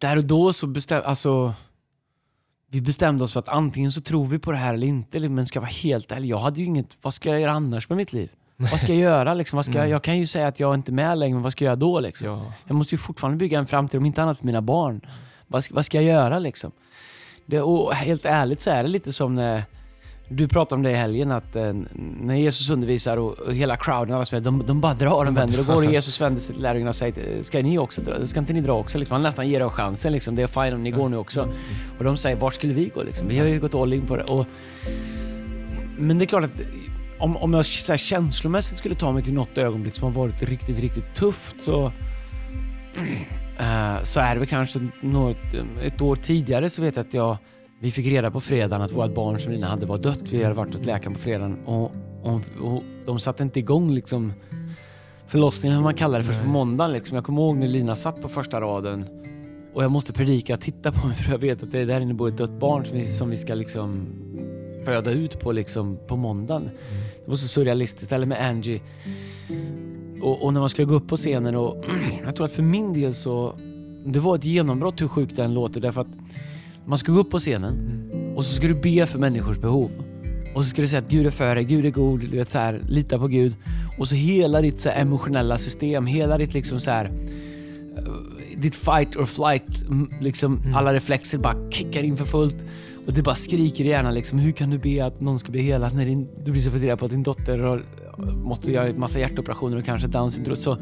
[0.00, 1.54] där och då så bestämde, alltså,
[2.70, 5.28] vi bestämde oss för att antingen så tror vi på det här eller inte.
[5.28, 7.88] Men ska jag vara helt ärlig, jag hade ju inget, vad ska jag göra annars
[7.88, 8.30] med mitt liv?
[8.56, 9.34] Vad ska jag göra?
[9.34, 9.56] Liksom?
[9.56, 9.90] Vad ska jag, mm.
[9.90, 11.76] jag kan ju säga att jag inte är med längre, men vad ska jag göra
[11.76, 12.00] då?
[12.00, 12.28] Liksom?
[12.28, 12.52] Ja.
[12.66, 15.00] Jag måste ju fortfarande bygga en framtid, om inte annat för mina barn.
[15.46, 16.38] Vad ska, vad ska jag göra?
[16.38, 16.72] Liksom?
[17.46, 19.62] Det, och helt ärligt så är det lite som när
[20.28, 21.72] du pratade om det i helgen, att eh,
[22.20, 25.60] när Jesus undervisar och, och hela crowden, alla som de, de bara drar och vänder
[25.60, 28.26] och går och Jesus vänder sig till lärjungarna och säger eh, ska ni också dra?
[28.26, 28.98] Ska inte ni dra också?
[28.98, 30.12] Liksom, han nästan ger dem chansen.
[30.12, 30.34] Liksom.
[30.34, 31.48] Det är fine om ni går nu också.
[31.98, 33.02] Och de säger, vart skulle vi gå?
[33.02, 33.28] Liksom?
[33.28, 34.24] Vi har ju gått all in på det.
[34.24, 34.46] Och,
[35.98, 36.66] men det är klart att eh,
[37.18, 40.42] om, om jag så här, känslomässigt skulle ta mig till något ögonblick som har varit
[40.42, 41.92] riktigt, riktigt tufft så,
[43.58, 45.36] äh, så är det väl kanske något,
[45.82, 47.38] ett år tidigare så vet jag att jag
[47.80, 50.32] vi fick reda på fredagen att vårt barn som Lina hade var dött.
[50.32, 54.32] Vi hade varit hos läkaren på fredagen och, och, och de satte inte igång liksom
[55.26, 56.92] förlossningen, hur man kallar det, först på måndagen.
[56.92, 57.14] Liksom.
[57.14, 59.08] Jag kommer ihåg när Lina satt på första raden
[59.74, 62.00] och jag måste predika och titta på mig för jag vet att det är där
[62.00, 64.08] inne bor ett dött barn som vi, som vi ska liksom
[64.84, 66.62] föda ut på, liksom, på måndagen.
[66.62, 66.74] Mm.
[67.24, 68.12] Det var så surrealistiskt.
[68.12, 68.80] Eller med Angie.
[70.22, 71.84] Och, och, när man skulle gå upp på scenen och
[72.24, 73.54] jag tror att för min del så
[74.04, 76.06] det var ett genombrott hur sjukt den låter därför att
[76.86, 78.02] man ska gå upp på scenen
[78.36, 79.90] och så ska du be för människors behov.
[80.54, 82.50] Och så ska du säga att Gud är för dig, Gud är god, du vet
[82.50, 83.56] så här, lita på Gud.
[83.98, 87.04] Och så hela ditt så här, emotionella system, hela ditt liksom så här,
[87.96, 88.02] eh,
[88.56, 89.84] ditt fight or flight,
[90.20, 90.74] liksom mm.
[90.74, 92.56] alla reflexer bara kickar in för fullt.
[93.06, 95.62] Och det bara skriker i hjärnan liksom, hur kan du be att någon ska bli
[95.62, 97.82] helad när din, du blir så frustrerad på att din dotter har,
[98.44, 100.56] måste göra en massa hjärtoperationer och kanske down syndrom.
[100.56, 100.76] Så,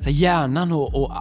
[0.00, 1.12] så hjärnan och, och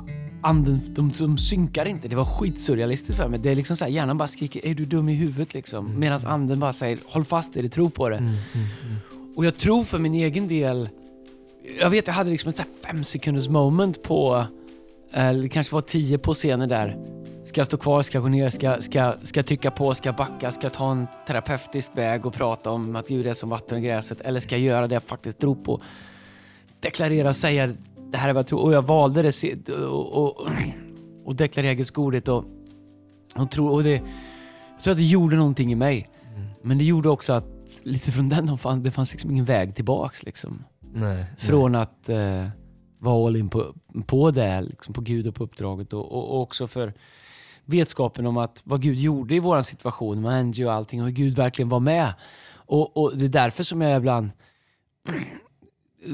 [0.44, 2.08] anden, de, de synkar inte.
[2.08, 3.40] Det var skitsurrealistiskt för mig.
[3.40, 5.86] Det är liksom så här, hjärnan bara skriker, är du dum i huvudet liksom?
[5.86, 6.00] Mm.
[6.00, 8.16] Medan anden bara säger, håll fast i det, tro på det.
[8.16, 10.90] Mm, mm, mm, och jag tror för min egen del,
[11.80, 14.46] jag vet jag hade liksom ett fem sekunders moment på,
[15.12, 16.98] eller det kanske var tio på scenen där.
[17.44, 20.16] Ska jag stå kvar, ska jag gå ner, ska, ska, ska trycka på, ska jag
[20.16, 23.78] backa, ska jag ta en terapeutisk väg och prata om att Gud är som vatten
[23.78, 24.22] i gräset?
[24.22, 25.82] Eller ska jag göra det jag faktiskt tror på?
[26.80, 27.74] Deklarera och säga
[28.14, 28.60] det här är vad jag tror.
[28.60, 30.48] Och jag valde det och, och,
[31.26, 32.28] och deklarera Guds godhet.
[32.28, 32.46] Och,
[33.36, 33.92] och, tro, och det,
[34.76, 36.10] jag tror att det gjorde någonting i mig.
[36.36, 36.50] Mm.
[36.62, 37.46] Men det gjorde också att
[37.84, 40.24] lite från den dagen det fanns liksom ingen väg tillbaks.
[40.24, 40.64] Liksom.
[40.94, 41.82] Nej, från nej.
[41.82, 42.48] att eh,
[43.00, 43.74] vara all in på,
[44.06, 45.94] på det, liksom, på Gud och på uppdraget.
[45.94, 46.94] Och, och, och, också för
[47.66, 51.16] vetskapen om att vad Gud gjorde i vår situation med Angie och allting och hur
[51.16, 52.14] Gud verkligen var med.
[52.54, 54.32] Och, och det är därför som jag ibland...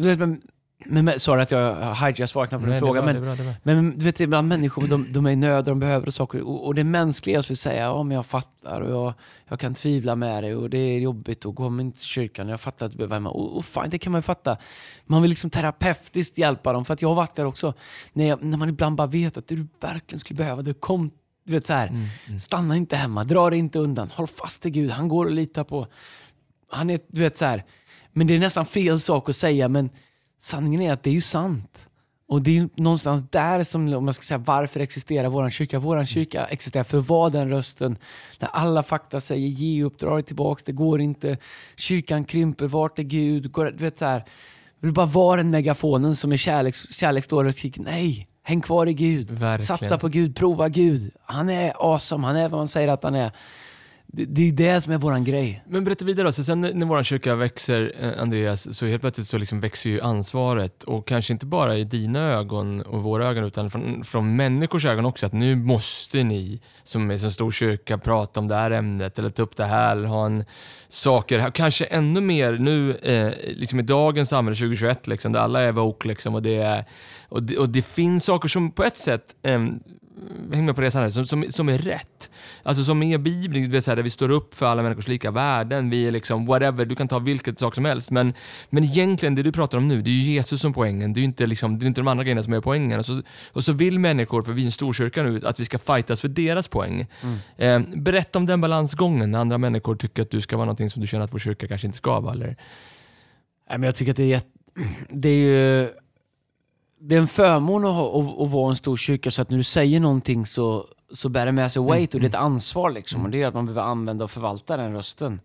[0.85, 3.01] Men, sorry att jag hijackar svaret på din fråga.
[3.01, 6.41] Men, men du vet, ibland människor de, de är i nöd och de behöver saker.
[6.41, 9.13] Och, och det mänskliga jag skulle säga, ja, men jag fattar och jag,
[9.47, 12.47] jag kan tvivla med dig och det är jobbigt och gå inte till kyrkan.
[12.47, 13.29] Jag fattar att du behöver hemma.
[13.29, 14.57] Och, och fine, det kan man ju fatta.
[15.05, 16.85] Man vill liksom terapeutiskt hjälpa dem.
[16.85, 17.73] För att jag har varit där också.
[18.13, 21.11] När, jag, när man ibland bara vet att det du verkligen skulle behöva, det kom
[21.45, 22.39] du vet så här, mm, mm.
[22.39, 25.63] stanna inte hemma, dra dig inte undan, håll fast i Gud, han går att lita
[25.63, 25.87] på.
[26.71, 27.63] Han är, du vet så här,
[28.11, 29.89] men det är nästan fel sak att säga, men
[30.39, 31.85] sanningen är att det är ju sant.
[32.27, 35.79] Och det är ju någonstans där som, om jag ska säga varför existerar vår kyrka?
[35.79, 37.97] Vår kyrka existerar för att vara den rösten.
[38.39, 41.37] När alla fakta säger ge uppdraget tillbaks, det går inte.
[41.75, 43.51] Kyrkan krymper, vart är Gud?
[43.51, 44.25] Går, du vet så här,
[44.79, 48.93] vill bara vara den megafonen som är kärleks, kärleksdåre och skriker nej, häng kvar i
[48.93, 49.31] Gud.
[49.31, 49.67] Verkligen.
[49.67, 51.11] Satsa på Gud, prova Gud.
[51.23, 53.31] Han är awesome, han är vad man säger att han är.
[54.13, 55.63] Det, det är det som är våran grej.
[55.67, 56.31] Men berätta vidare då.
[56.31, 60.01] Så sen när vår kyrka växer, eh, Andreas, så helt plötsligt så liksom växer ju
[60.01, 60.83] ansvaret.
[60.83, 65.05] Och kanske inte bara i dina ögon och våra ögon, utan från, från människors ögon
[65.05, 65.25] också.
[65.25, 69.29] Att nu måste ni, som är så stor kyrka, prata om det här ämnet eller
[69.29, 69.91] ta upp det här.
[69.91, 70.45] Eller ha en
[70.87, 75.71] saker, kanske ännu mer nu eh, liksom i dagens samhälle, 2021, liksom, där alla är
[75.71, 76.07] woke.
[76.07, 76.85] Liksom, och, det är,
[77.29, 79.59] och, det, och det finns saker som på ett sätt eh,
[80.53, 82.29] häng med på resan här, som, som, som är rätt.
[82.63, 86.07] Alltså som är bibliskt, det där vi står upp för alla människors lika värden, vi
[86.07, 88.11] är liksom whatever, du kan ta vilket sak som helst.
[88.11, 88.33] Men,
[88.69, 91.21] men egentligen, det du pratar om nu, det är ju Jesus som poängen, det är
[91.21, 92.99] ju inte, liksom, det är inte de andra grejerna som är poängen.
[92.99, 95.79] Och så, och så vill människor, för vi är en storkyrka nu, att vi ska
[95.79, 97.07] fightas för deras poäng.
[97.57, 97.85] Mm.
[97.85, 101.01] Eh, berätta om den balansgången när andra människor tycker att du ska vara någonting som
[101.01, 102.33] du känner att vår kyrka kanske inte ska vara.
[102.33, 102.47] Eller?
[103.69, 104.41] Nej, men jag tycker att det är,
[105.09, 105.89] det är ju
[106.99, 109.57] det är en förmån att, ha, att, att, vara en stor kyrka så att när
[109.57, 112.45] du säger någonting så, så bär det med sig weight och det är ett mm.
[112.45, 112.91] ansvar.
[112.91, 115.41] Liksom, och det är att man behöver använda och förvalta den rösten.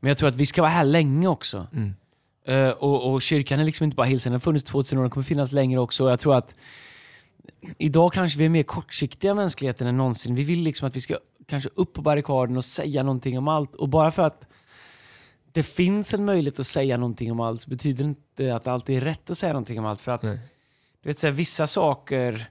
[0.00, 1.66] Men jag tror att vi ska vara här länge också.
[1.72, 1.94] Mm.
[2.48, 5.10] Uh, och, och, kyrkan är liksom inte bara Hillsen, den har funnits 2000 år, den
[5.10, 6.04] kommer finnas längre också.
[6.04, 6.54] Och jag tror att
[7.78, 10.34] idag kanske vi är mer kortsiktiga mänskligheten än någonsin.
[10.34, 13.74] Vi vill liksom att vi ska kanske upp på barrikaden och säga någonting om allt.
[13.74, 14.46] Och bara för att
[15.52, 18.72] det finns en möjlighet att säga någonting om allt så betyder det inte att det
[18.72, 20.00] alltid är rätt att säga någonting om allt.
[20.00, 20.38] För att Nej
[21.04, 22.46] du vet, så här, vissa saker...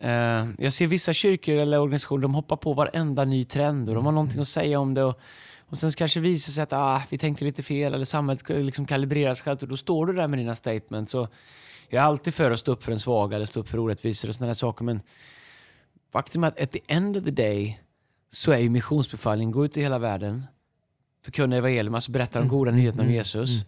[0.00, 4.04] Eh, jag ser vissa kyrkor eller organisationer, de hoppar på varenda ny trend och de
[4.04, 5.04] har någonting att säga om det.
[5.04, 5.20] Och,
[5.58, 9.40] och sen kanske visar sig att ah, vi tänkte lite fel eller samhället liksom kalibreras
[9.40, 11.12] självt och då står du där med dina statements.
[11.12, 11.28] Så
[11.88, 14.28] jag är alltid för att stå upp för en svaga eller stå upp för orättvisor
[14.28, 14.84] och sådana saker.
[14.84, 15.02] Men
[16.12, 17.80] faktum är att at the end of the day
[18.30, 20.46] så är ju missionsbefallningen, gå ut i hela världen,
[21.22, 23.16] förkunna evangelium, alltså berätta de goda nyheterna om mm.
[23.16, 23.50] Jesus.
[23.50, 23.64] Mm.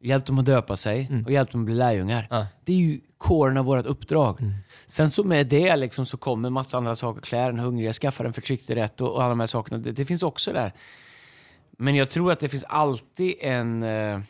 [0.00, 1.24] Hjälp dem att döpa sig mm.
[1.24, 2.26] och hjälp dem att bli lärjungar.
[2.30, 2.46] Ja.
[2.64, 4.40] Det är ju kåren av vårt uppdrag.
[4.40, 4.54] Mm.
[4.86, 7.20] Sen så med det liksom så kommer massa andra saker.
[7.20, 9.78] Klä den hungriga, skaffa den förtryckte rätt och, och alla de här sakerna.
[9.78, 10.72] Det, det, finns också där.
[11.70, 13.82] Men jag tror att det finns alltid en...
[13.82, 14.20] Uh,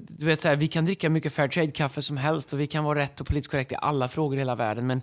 [0.00, 2.84] du vet, så här, vi kan dricka mycket fair trade-kaffe som helst och vi kan
[2.84, 4.86] vara rätt och politiskt korrekt i alla frågor i hela världen.
[4.86, 5.02] Men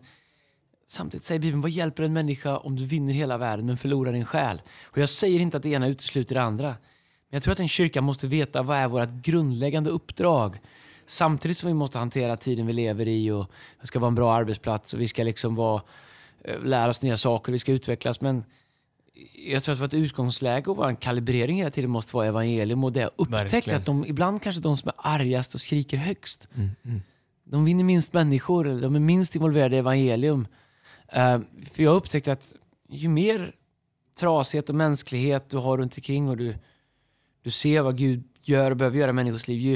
[0.88, 4.26] samtidigt säger Bibeln, vad hjälper en människa om du vinner hela världen men förlorar din
[4.26, 4.62] själ?
[4.86, 6.76] Och jag säger inte att det ena utesluter det andra.
[7.30, 10.60] Men jag tror att en kyrka måste veta vad är vårt grundläggande uppdrag.
[11.06, 14.34] Samtidigt som vi måste hantera tiden vi lever i och det ska vara en bra
[14.34, 15.82] arbetsplats och vi ska liksom vara,
[16.44, 18.22] eh, lära oss nya saker, vi ska utvecklas.
[18.22, 18.44] Men
[19.48, 22.84] jag tror att vårt utgångsläge och vår kalibrering hela tiden måste vara evangelium.
[22.84, 26.48] Och det har upptäckt att de, ibland kanske de som är argast och skriker högst,
[26.56, 27.02] mm, mm.
[27.44, 30.48] de vinner minst människor, de är minst involverade i evangelium.
[31.18, 31.40] Uh,
[31.72, 32.56] för jag har upptäckt att
[32.90, 33.56] ju mer
[34.20, 36.56] trasighet och mänsklighet du har runt omkring och du
[37.50, 39.60] du ser vad Gud gör och behöver göra i människors liv.
[39.60, 39.72] Ju,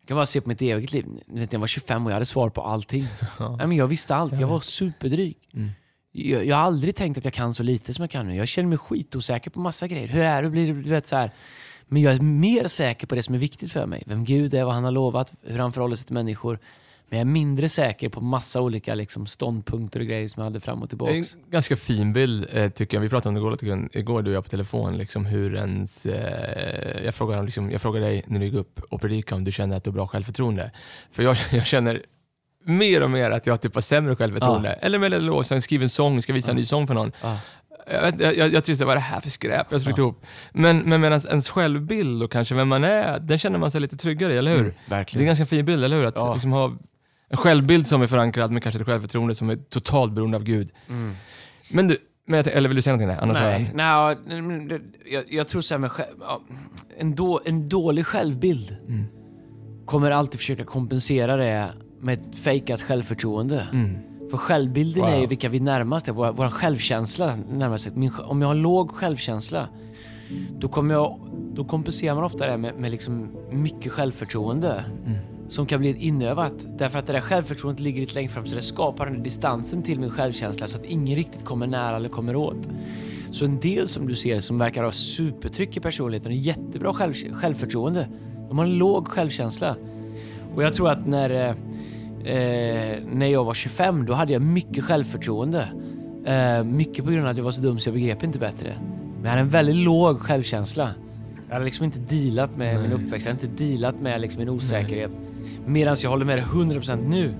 [0.00, 1.06] jag kan bara se på mitt eget liv.
[1.50, 3.04] Jag var 25 och jag hade svar på allting.
[3.38, 4.40] Nej, men jag visste allt.
[4.40, 5.36] Jag var superdryg.
[5.54, 5.70] Mm.
[6.12, 8.36] Jag, jag, har aldrig tänkt att jag kan så lite som jag kan nu.
[8.36, 10.08] Jag känner mig skitosäker på massa grejer.
[10.08, 10.50] Hur är det?
[10.50, 11.30] Blir du vet, så här.
[11.86, 14.02] Men jag är mer säker på det som är viktigt för mig.
[14.06, 16.58] Vem Gud är, vad han har lovat, hur han förhåller sig till människor.
[17.10, 20.60] Men jag är mindre säker på massa olika liksom, ståndpunkter och grejer som jag hade
[20.60, 21.12] fram och tillbaka.
[21.12, 23.02] En ganska fin bild eh, tycker jag.
[23.02, 24.98] Vi pratade om det igår, igår du och jag på telefon.
[24.98, 29.00] Liksom, hur ens, eh, jag, frågade, liksom, jag frågade dig när du gick upp och
[29.00, 30.70] predikade om du känner att du har bra självförtroende.
[31.12, 32.02] För jag, jag känner
[32.64, 34.68] mer och mer att jag typ har sämre självförtroende.
[34.68, 34.86] Ja.
[34.86, 37.12] Eller med lovsång, skriver en sång, ska visa en ny sång för någon.
[37.22, 37.38] Ja.
[37.92, 39.96] Jag, jag, jag, jag tyckte, vad är det här för skräp jag har ja.
[39.98, 40.26] ihop?
[40.52, 43.96] Men, men medan ens självbild och kanske vem man är, den känner man sig lite
[43.96, 44.60] tryggare i, eller hur?
[44.60, 46.06] Mm, det är en ganska fin bild, eller hur?
[46.06, 46.34] Att ja.
[46.34, 46.72] liksom ha
[47.28, 50.70] en självbild som är förankrad med kanske ett självförtroende som är totalt beroende av Gud.
[50.88, 51.14] Mm.
[51.70, 53.22] Men du, men jag, eller vill du säga någonting där?
[53.22, 55.90] Annars nej, nej jag, jag, tror så här med
[56.98, 59.04] en, då, en dålig självbild mm.
[59.86, 61.68] kommer alltid försöka kompensera det
[62.00, 63.68] med ett fejkat självförtroende.
[63.72, 63.98] Mm.
[64.30, 65.12] För självbilden wow.
[65.12, 67.88] är ju vilka vi närmast är, vår, vår självkänsla närmast.
[67.94, 69.68] Min, om jag har låg självkänsla,
[70.58, 71.20] då, kommer jag,
[71.54, 74.84] då kompenserar man ofta det med, med liksom mycket självförtroende.
[75.06, 76.66] Mm som kan bli inövat.
[76.78, 79.82] Därför att det där självförtroendet ligger lite längre fram så det skapar den där distansen
[79.82, 82.68] till min självkänsla så att ingen riktigt kommer nära eller kommer åt.
[83.30, 87.14] Så en del som du ser som verkar ha supertryck i personligheten och jättebra själv,
[87.32, 88.08] självförtroende,
[88.48, 89.76] de har en låg självkänsla.
[90.54, 91.48] Och jag tror att när, eh,
[92.34, 95.68] eh när jag var 25 då hade jag mycket självförtroende.
[96.24, 98.74] Eh, mycket på grund av att jag var så dum så jag begrep inte bättre.
[99.14, 100.90] Men jag hade en väldigt låg självkänsla.
[101.48, 104.48] Jag har liksom inte dealat med min uppväxt, jag har inte dealat med liksom min
[104.48, 105.10] osäkerhet.
[105.66, 107.34] Medan jag håller med dig 100% nu.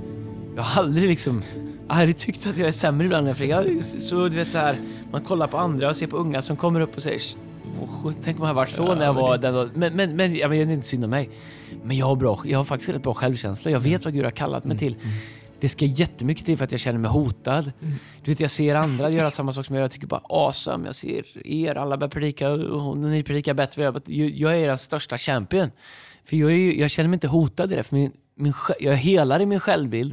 [0.57, 1.42] Jag har aldrig liksom...
[1.90, 3.83] Aldrig tyckt att jag är sämre ibland än Fredrik.
[3.83, 4.77] Så du vet så här,
[5.11, 7.21] man kollar på andra och ser på unga som kommer upp och säger
[7.81, 10.35] "Åh, Tänk om jag varit så Ja, när jag var den då." Men, men, men
[10.35, 11.31] jag menar inte synd om mig.
[11.83, 13.71] Men jag har, bra, jag har faktiskt rätt bra självkänsla.
[13.71, 14.97] Jag vet vad Gud har kallat mig till.
[15.61, 17.73] Det ska jättemycket till för att jag känner mig hotad.
[18.25, 19.85] Du vet, jag ser andra göra samma sak som jag gör.
[19.85, 20.87] Jag tycker bara awesome.
[20.87, 23.83] Jag ser er, alla börjar predika och ni predikar bättre.
[23.83, 25.71] Jag, jag är er största champion.
[26.29, 27.83] För jag, ju- jag känner mig inte hotad i det.
[27.83, 30.12] För min, min, jag är helare i min självbild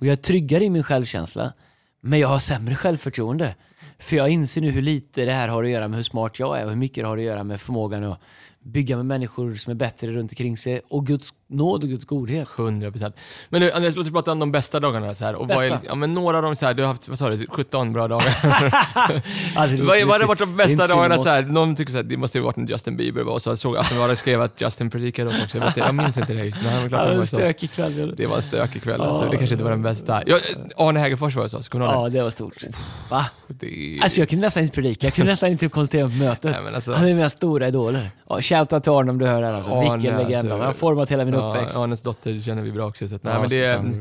[0.00, 1.52] och jag är tryggare i min självkänsla.
[2.00, 3.54] Men jag har sämre självförtroende.
[3.98, 6.60] För jag inser nu hur lite det här har att göra med hur smart jag
[6.60, 8.20] är och hur mycket det har att göra med förmågan att
[8.60, 12.48] bygga med människor som är bättre runt omkring sig och Guds nåd och Guds godhet.
[12.58, 13.16] 100 procent.
[13.48, 15.14] Men nu, Andreas, låt oss prata om de bästa dagarna.
[15.14, 15.34] Så här.
[15.34, 15.86] Och vad är, Bästa?
[15.86, 18.08] ja, men några av dem, så här, du har haft vad sa du, 17 bra
[18.08, 18.24] dagar.
[19.56, 21.18] Alltså, det vad har varit de bästa dagarna?
[21.18, 23.56] Så här, någon tycker så här, det måste ju varit när Justin Bieber och så
[23.56, 25.58] såg Aftonbladet skrev att Justin predikade oss också.
[25.58, 26.50] Jag, vet, jag minns inte det.
[26.50, 28.14] klart Ja, det var en stökig kväll.
[28.16, 29.00] Det var en stökig kväll.
[29.00, 29.24] Alltså.
[29.30, 30.22] Det kanske inte var den bästa.
[30.26, 30.36] Ja,
[30.76, 32.64] Arne Hägerfors var hos oss, kommer Ja, det var stort.
[33.10, 33.26] Va?
[33.48, 34.00] det?
[34.02, 36.56] Alltså jag kunde nästan inte predika, jag kunde nästan inte koncentrera mig på mötet.
[36.64, 38.10] Nej, alltså- Han är mina stora idoler.
[38.40, 39.70] Shoutout till Arne om du hör det här alltså.
[39.70, 40.34] Arne, Vilken legend.
[40.36, 40.56] alltså.
[40.56, 41.74] Han har format hela min uppväxt.
[41.76, 43.08] Ja, Arnes dotter känner vi bra också.
[43.08, 43.48] Så att, nej, Ja, men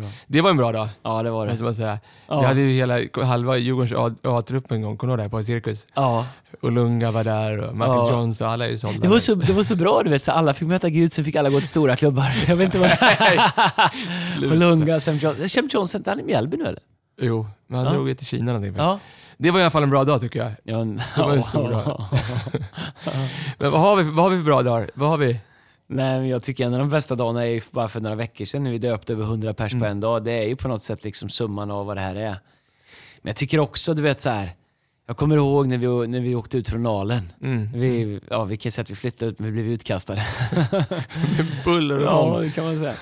[0.02, 0.88] det, det var en bra dag.
[1.04, 1.63] Ja, det var Måste det.
[1.63, 2.00] man säga.
[2.28, 2.39] Ja.
[2.39, 5.38] Vi hade ju hela, halva Djurgårdens A-trupp en gång, kommer du ihåg det?
[5.38, 5.88] På Cirkus.
[5.93, 6.26] Ja.
[6.62, 8.12] Och Lunga var där och Michael Ja.
[8.12, 9.00] Jones och alla är ju sålda.
[9.00, 10.26] Det var, så, det var så bra, du vet.
[10.26, 12.34] Så alla fick möta Gud, sen fick alla gå till stora klubbar.
[12.47, 12.89] Jag vet inte vad...
[14.38, 14.54] Sluta.
[14.54, 15.50] Och Lunga, Sam Johnson.
[15.50, 16.82] Sam Johnson, han är i Mjällby nu eller?
[17.21, 17.93] Jo, men han Ja.
[17.93, 18.73] drog ju till Kina någonting.
[18.78, 19.00] Ja.
[19.38, 20.52] Det var i alla fall en bra dag tycker jag.
[20.63, 20.78] ja
[21.15, 21.84] Det var en stor dag.
[21.86, 22.10] ja.
[23.58, 24.89] Men vad har vi, vad har vi för bra dagar?
[24.93, 25.39] Vad har vi?
[25.89, 28.45] Nej, men jag tycker en av de bästa dagarna är ju bara för några veckor
[28.45, 29.82] sedan när vi döpte över 100 pers Mm.
[29.82, 30.23] på en dag.
[30.23, 32.30] Det är ju på något sätt liksom summan av vad det här är.
[33.21, 34.50] Men jag tycker också, du vet så här.
[35.08, 37.32] Jag kommer ihåg när vi, när vi åkte ut från Nalen.
[37.43, 37.71] Mm.
[37.73, 40.26] Vi, ja, vi kan säga att vi flyttade ut, men vi blev utkastade.
[41.65, 42.93] Buller och ja, det kan man säga.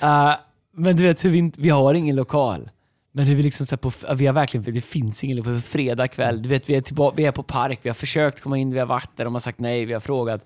[0.00, 0.34] Eh,
[0.72, 2.70] men du vet, hur vi, inte- vi har ingen lokal.
[3.16, 5.54] Men hur vi liksom så här på, vi har verkligen, det finns ingen lokal.
[5.54, 8.40] För fredag kväll, du vet, vi är, tillbaka, vi är på park, vi har försökt
[8.40, 10.44] komma in, vi har varit där, de har sagt nej, vi har frågat.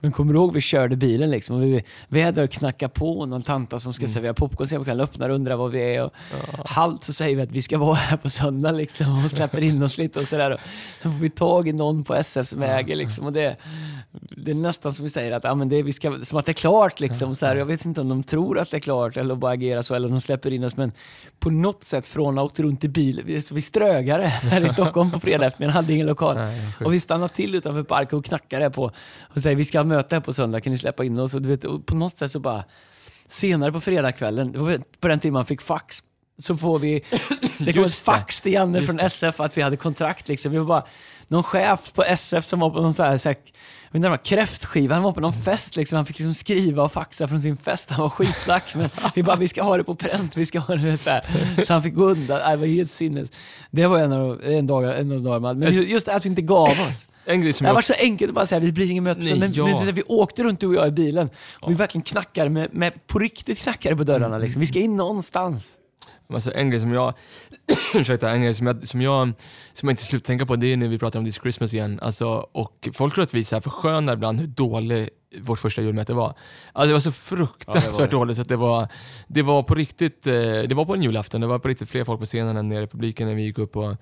[0.00, 1.56] Men kommer du ihåg, vi körde bilen liksom.
[1.56, 4.78] Och vi, vi är där och knackar på någon tanta som ska servera popcorn sen
[4.78, 6.04] på kvällen, öppnar och undrar var vi är.
[6.04, 6.12] Och
[6.64, 9.82] Halt så säger vi att vi ska vara här på söndag liksom, och släpper in
[9.82, 10.60] oss lite och sådär.
[11.02, 13.26] Sen får vi tag i någon på SF som äger liksom.
[13.26, 13.56] Och det,
[14.12, 16.52] det är nästan som vi säger, att, ja, men det, vi ska, som att det
[16.52, 17.00] är klart.
[17.00, 17.56] Liksom, så här.
[17.56, 20.08] Jag vet inte om de tror att det är klart eller bara agerar så, eller
[20.08, 20.76] de släpper in oss.
[20.76, 20.92] Men
[21.38, 24.68] på något sätt från att ha åkt runt i bil, så vi strögade här i
[24.72, 26.38] Stockholm på fredag eftermiddag, hade ingen lokal.
[26.84, 28.92] och vi stannade till utanför parken och knackade på
[29.34, 31.34] och säger vi ska ha möte här på söndag, kan ni släppa in oss?
[31.34, 32.64] Och, du vet, och på något sätt så bara,
[33.26, 34.52] senare på fredagskvällen,
[35.00, 36.02] på den tiden man fick fax,
[36.38, 37.02] så får vi,
[37.58, 39.02] det kom ett fax till Janne Just från det.
[39.02, 40.28] SF att vi hade kontrakt.
[40.28, 40.52] Liksom.
[40.52, 40.84] Vi var bara,
[41.32, 43.36] någon chef på SF som var på någon så här, så här
[43.92, 45.96] jag vet inte, var kräftskiva, han var på någon fest liksom.
[45.96, 47.90] Han fick liksom skriva och faxa från sin fest.
[47.90, 48.74] Han var skitlack.
[48.74, 50.36] Men vi bara, vi ska ha det på pränt.
[50.36, 51.24] Vi ska ha det så här.
[51.64, 52.50] Så han fick gå undan.
[52.50, 53.32] Det var helt sinnes.
[53.70, 55.54] Det var en av, en dag, en av dagarna.
[55.54, 57.08] Men ju- just det att vi inte gav oss.
[57.24, 57.84] En grej som Det har jag...
[57.84, 59.20] så enkelt att bara säga, vi blir ingen möte.
[59.20, 59.84] Nej, men, ja.
[59.84, 61.30] men vi åkte runt du och jag i bilen.
[61.60, 64.26] Och vi verkligen knackade med, med, på riktigt knackade på dörrarna.
[64.26, 64.40] Mm.
[64.40, 64.60] Liksom.
[64.60, 65.72] Vi ska in någonstans.
[66.34, 67.14] Alltså en grej som jag,
[67.94, 69.32] ursäkta, en grej som jag, som jag,
[69.72, 71.98] som jag inte slutar tänka på, det är när vi pratar om This Christmas igen.
[72.02, 75.08] Alltså, och folk tror att vi så här förskönar ibland hur dålig
[75.40, 76.34] vårt första julmöte var.
[76.72, 78.10] Alltså det var så fruktansvärt Ja, det var det.
[78.10, 78.88] dåligt så att det var,
[79.28, 82.04] det var på riktigt, eh, det var på en julafton, det var på riktigt fler
[82.04, 83.96] folk på scenen än nere i publiken när vi gick upp och,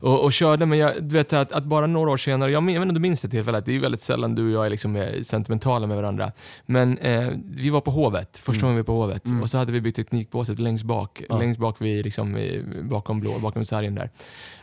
[0.00, 0.66] och, och körde.
[0.66, 2.94] Men jag, du vet att, att bara några år senare, jag, jag vet inte om
[2.94, 5.22] du minns det tillfället, det är ju väldigt sällan du och jag är liksom eh,
[5.22, 6.32] sentimentala med varandra.
[6.66, 9.72] Men eh, vi var på Hovet, första gången vi var på Hovet, och så hade
[9.72, 11.38] vi byggt teknikbåset längst bak, Ja.
[11.38, 12.38] längst bak vid, liksom,
[12.82, 14.10] bakom blå, bakom sargen där.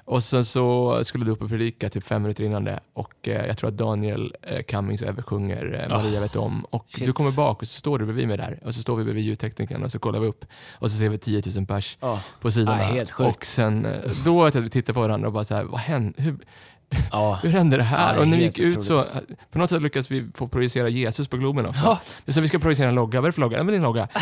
[0.06, 3.48] Och sen så skulle du upp och predika typ fem minuter innan det och eh,
[3.48, 7.06] jag tror att Daniel eh, Cummings och Ebbe sjunger eh, Maria vet om och Shit.
[7.06, 9.24] du kommer bak och så står du bredvid mig där och så står vi bredvid
[9.24, 12.22] ljudteknikern och så kollar vi upp och så ser vi 10 000 pers Ja.
[12.42, 12.90] på sidorna.
[12.90, 13.20] Sjukt.
[13.20, 13.92] och sen eh,
[14.26, 16.22] då att vi tittar på varandra och bara så här, vad hände?
[16.22, 16.36] Hur,
[17.12, 17.40] Ja.
[17.44, 18.14] hur hände det här?
[18.16, 19.04] Ja, och när vi gick ut så,
[19.52, 21.82] på något sätt lyckades vi få projicera Jesus på Globen också.
[21.86, 22.00] Ja.
[22.34, 23.58] Så vi ska projicera en logga, vad är det för logga?
[23.58, 24.08] Ja, men det är en logga.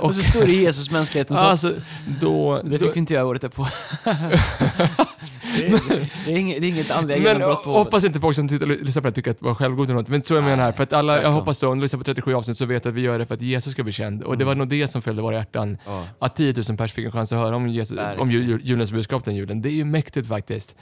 [0.00, 1.44] Och så står det Jesus, mänskligheten så.
[1.44, 1.72] alltså,
[2.20, 3.66] då, Det då, fick vi inte göra året därpå.
[5.56, 7.84] det, är, det, är inget, det är inget andliga Men genombrott på Hovet.
[7.84, 10.08] hoppas inte folk som tittar, lyssnar på det tycker att det var självgod eller något.
[10.08, 12.04] Men så jag menar här, för att alla, jag hoppas då, om du lyssnar på
[12.04, 14.22] 37 avsnitt så vet att vi gör det för att Jesus ska bli känd.
[14.22, 15.78] Och det var nog det som fyllde våra hjärtan.
[15.86, 16.06] Ja.
[16.18, 19.24] Att 10 000 pers fick en chans att höra om, Jesus, om jul, julens budskap
[19.24, 19.62] den julen.
[19.62, 20.74] Det är ju mäktigt faktiskt.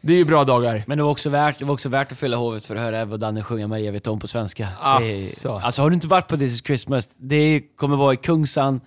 [0.00, 0.84] Det är ju bra dagar.
[0.86, 3.00] Men det var, också värt, det var också värt att fylla Hovet för att höra
[3.00, 4.68] Ebba och Danne sjunga Maria vet om på svenska.
[4.82, 8.80] Är, alltså har du inte varit på This is Christmas, det kommer vara i Kungsan.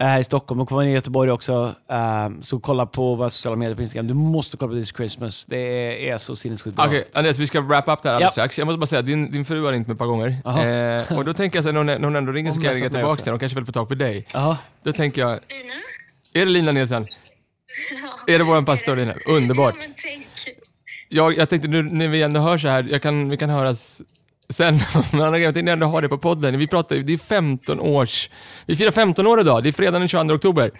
[0.00, 1.74] Eh, här i Stockholm och kommer ner i Göteborg också.
[1.90, 4.06] Eh, så kolla på våra sociala medier på Instagram.
[4.06, 5.44] Du måste kolla på This Christmas.
[5.44, 6.86] Det är, så sinnessjukt bra.
[6.86, 8.42] Okej, Andreas, vi ska wrap up det här alldeles Ja.
[8.42, 8.58] strax.
[8.58, 10.28] Jag måste bara säga, din, din fru har ringt mig ett par gånger.
[11.08, 12.90] Eh, och då tänker jag så här, när hon, ändå ringer så kan jag ringa
[12.90, 13.32] tillbaka till henne.
[13.32, 14.26] Hon kanske vill få tag på dig.
[14.32, 14.56] Jaha.
[14.82, 15.72] Då tänker jag, Lina?
[16.32, 17.06] är det Lina Nilsson?
[18.26, 19.14] Är det våran pastor Lina?
[19.26, 19.74] Underbart.
[19.78, 20.26] Ja, men tänk.
[21.08, 24.02] Jag, jag tänkte nu när vi ändå hörs så här, jag kan, vi kan höras
[24.52, 24.78] sen.
[25.12, 26.56] Men andra grejen, jag tänkte ändå ha det på podden.
[26.58, 28.30] Vi pratar det är 15 års...
[28.66, 29.62] Vi firar 15 år idag.
[29.62, 30.72] Det är fredagen den 22 oktober.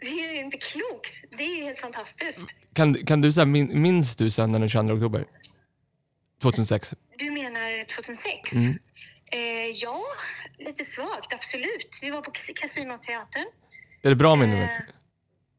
[0.00, 1.24] Det är inte klokt.
[1.38, 2.44] Det är helt fantastiskt.
[2.74, 5.24] Kan, kan du säga, min, minns du söndagen den 22 oktober?
[6.42, 6.94] 2006?
[7.18, 8.52] Du menar 2006?
[8.52, 8.78] Mm.
[9.32, 10.04] Eh, ja,
[10.58, 11.98] lite svagt, absolut.
[12.02, 13.44] Vi var på Casinoteatern.
[14.02, 14.62] Är det bra minne?
[14.62, 14.70] Eh,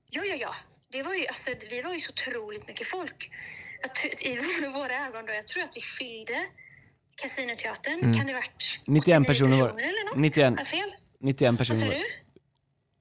[0.10, 0.56] ja, ja, ja.
[0.92, 3.32] Det var ju, alltså, vi var ju så otroligt mycket folk.
[4.22, 4.36] I
[4.74, 6.46] våra ögon då, jag tror att vi fyllde
[7.16, 8.00] Casinoteatern.
[8.00, 8.14] Mm.
[8.14, 10.20] Kan det varit 91 personer var eller något?
[10.20, 10.50] 91.
[10.50, 10.96] Har jag fel?
[11.20, 12.04] 91 Vad sa personer.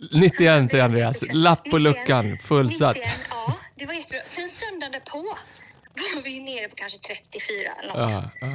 [0.00, 0.18] du?
[0.20, 1.32] 91 säger Andreas.
[1.32, 2.96] Lapp på 91, luckan, fullsatt.
[2.96, 4.20] 91, ja, det var jättebra.
[4.24, 5.36] Sen söndagen därpå
[6.14, 8.12] var vi nere på kanske 34 eller något.
[8.12, 8.48] Ja, ja.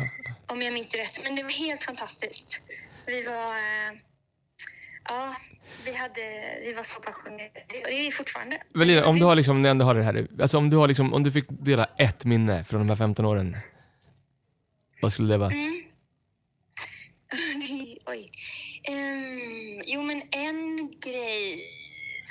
[0.47, 1.23] Om jag minns det rätt.
[1.23, 2.61] Men det var helt fantastiskt.
[3.05, 3.55] Vi var...
[5.09, 5.35] Ja,
[5.85, 6.21] vi, hade,
[6.61, 7.63] vi var så passionerade.
[7.67, 8.57] Det är fortfarande.
[8.73, 10.87] Men Lina, om du har liksom, när ändå har det här, alltså om du har
[10.87, 13.57] liksom, om du fick dela ett minne från de här 15 åren.
[15.01, 15.53] Vad skulle det vara?
[18.05, 18.31] Oj.
[18.83, 21.61] Ehm, jo, men en grej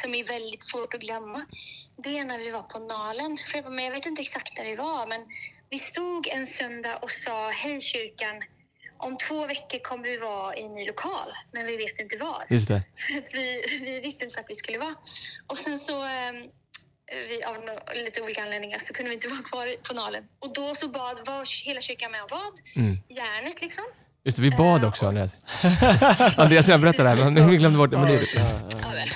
[0.02, 1.46] som är väldigt svårt att glömma,
[1.96, 3.38] det är när vi var på Nalen.
[3.46, 5.20] För jag, men jag vet inte exakt när det var, men
[5.70, 8.42] vi stod en söndag och sa hej kyrkan,
[9.02, 12.44] om två veckor kommer vi vara i en ny lokal, men vi vet inte var.
[12.48, 12.82] Just det.
[12.96, 14.94] För att vi, vi visste inte vart vi skulle vara.
[15.46, 16.36] Och sen så, ehm,
[17.28, 17.56] vi, av
[18.04, 20.24] lite olika anledningar, så kunde vi inte vara kvar på Nalen.
[20.40, 22.54] Och då så bad, var hela kyrkan med och bad.
[23.08, 23.84] Järnet liksom.
[24.24, 25.36] Just det, vi bad Eh, också och- Andreas.
[26.38, 27.96] Andreas, jag berättade det här, men vi glömde bort det.
[27.98, 28.44] Men det Ja,
[28.92, 29.08] men,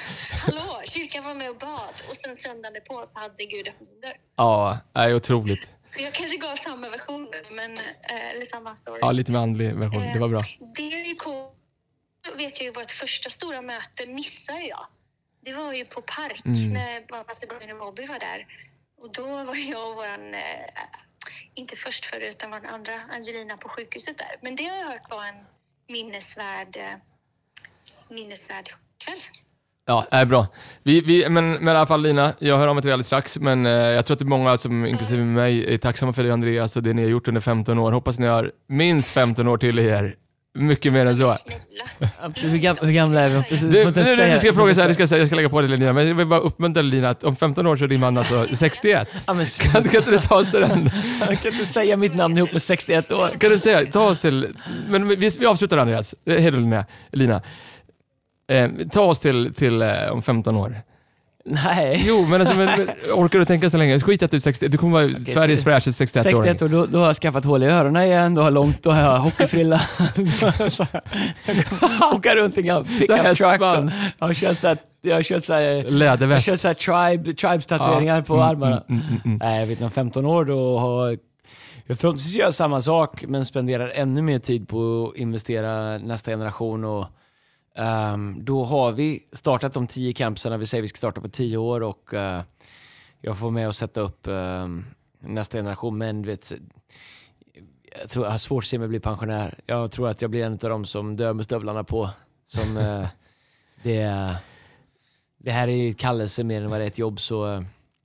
[0.46, 4.00] hallå, kyrkan var med och bad och sen söndagen på så hade Gud öppnat sin
[4.00, 4.16] dörr.
[4.36, 5.74] ja, det är otroligt.
[5.84, 8.98] Så jag kanske gav samma version, men, eh, eller samma story.
[9.00, 10.02] Ja, lite med andlig version.
[10.14, 10.40] Det var bra.
[10.76, 11.52] Det är ju coolt.
[12.36, 14.86] Vet jag ju vårt första stora möte missade jag.
[15.44, 16.72] Det var ju på Park Mm.
[16.72, 18.46] när pastor Brian och Bobby var där.
[19.02, 20.40] Och då var jag och våran, eh,
[21.54, 24.36] inte först för utan vår andra Angelina på sjukhuset där.
[24.42, 25.44] Men det har jag hört var en
[25.88, 26.94] minnesvärd, eh,
[28.10, 28.68] minnesvärd
[28.98, 29.20] kväll.
[29.88, 30.46] Ja, är bra.
[30.82, 33.06] Vi, vi, men, men i alla fall Lina, jag hör av mig till dig alldeles
[33.06, 36.22] strax, men eh, jag tror att det är många som, inklusive mig, är tacksamma för
[36.24, 37.92] det Andreas och det ni har gjort under 15 år.
[37.92, 40.14] Hoppas ni har minst 15 år till i er.
[40.58, 41.36] Mycket mer än så.
[42.34, 43.56] Hur, gam, hur gamla är vi?
[43.56, 45.48] Du, nu, säga- nu ska fråga så här, säga- du ska säga, jag ska lägga
[45.48, 47.88] på det Lina, men jag vill bara uppmuntra Lina att om 15 år så är
[47.88, 49.08] din man alltså 61.
[49.26, 50.90] Ja, men, Kan, kan inte du ta oss till den?
[51.20, 53.30] jag kan inte säga mitt namn ihop med 61 år.
[53.38, 54.56] Kan du säga, ta oss till,
[54.88, 56.14] men vi, vi avslutar Andreas.
[56.26, 56.84] Hej då Lina.
[57.12, 57.42] Lina.
[58.48, 60.74] Eh, ta oss till, till eh, om 15 år.
[61.48, 62.02] Nej.
[62.06, 64.00] Jo, men, alltså, men, men orkar du tänka så länge?
[64.00, 66.86] Skit att du är 60, du kommer vara Sveriges så- fräschaste 61 61 år, då,
[66.86, 69.18] då har jag skaffat hål i öronen igen, då har jag långt, då har jag
[69.18, 69.78] hockeyfrilla.
[70.68, 70.86] Så
[71.46, 73.52] jag kan Åka runt i en Det här pickup truck.
[73.52, 74.02] och- svans.
[74.18, 76.46] Jag har kört så här, jag har kört så här, jag har Läderväst.
[76.48, 78.82] kört så här tribe, tribes-tatueringar på Mm, armarna.
[78.88, 79.38] mm, mm, mm.
[79.42, 81.18] Nej, jag vet inte, om 15 år då har
[81.86, 86.84] jag förhoppningsvis gör samma sak, men spenderar ännu mer tid på att investera nästa generation.
[86.84, 87.06] Och,
[87.78, 91.56] Um, då har vi startat de tio campusarna, vi säger vi ska starta på tio
[91.56, 92.40] år och uh,
[93.20, 94.84] jag får med och sätta upp ehm,
[95.20, 95.98] nästa generation.
[95.98, 96.52] Men du vet,
[98.00, 99.60] jag, tror, jag har svårt att se mig bli pensionär.
[99.66, 102.10] Jag tror att jag blir en av dem som dör med stövlarna på.
[102.46, 103.06] Som, uh,
[103.82, 104.36] det,
[105.38, 107.62] det här är kallelse mer än vad det är ett jobb, så eh,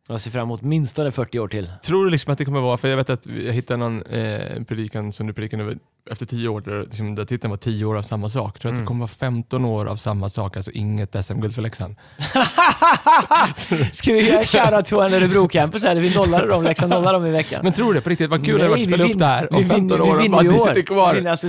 [0.08, 1.72] jag ser fram emot minst 40 år till.
[1.84, 4.64] Tror du liksom att det kommer vara, för jag vet att jag hittade någon eh,
[4.64, 5.80] predikan som du predikade över-
[6.12, 8.60] efter 10 år, liksom, där titeln var 10 år av samma sak.
[8.60, 8.84] Tror att Mm.
[8.84, 11.96] det kommer vara 15 år av samma sak, alltså inget SM-guld för Leksand?
[13.92, 15.96] Ska vi göra shoutout till vår Örebro-campus här?
[15.96, 17.60] Vi nollade dem, Leksand nollade dem i veckan.
[17.64, 18.30] Men tror du det på riktigt?
[18.30, 20.12] Vad kul det hade varit att spela upp det här om vinner- 15 år vi
[20.12, 20.68] och vinner bara ju det år.
[20.68, 21.10] sitter kvar.
[21.14, 21.48] Vi vinner, alltså,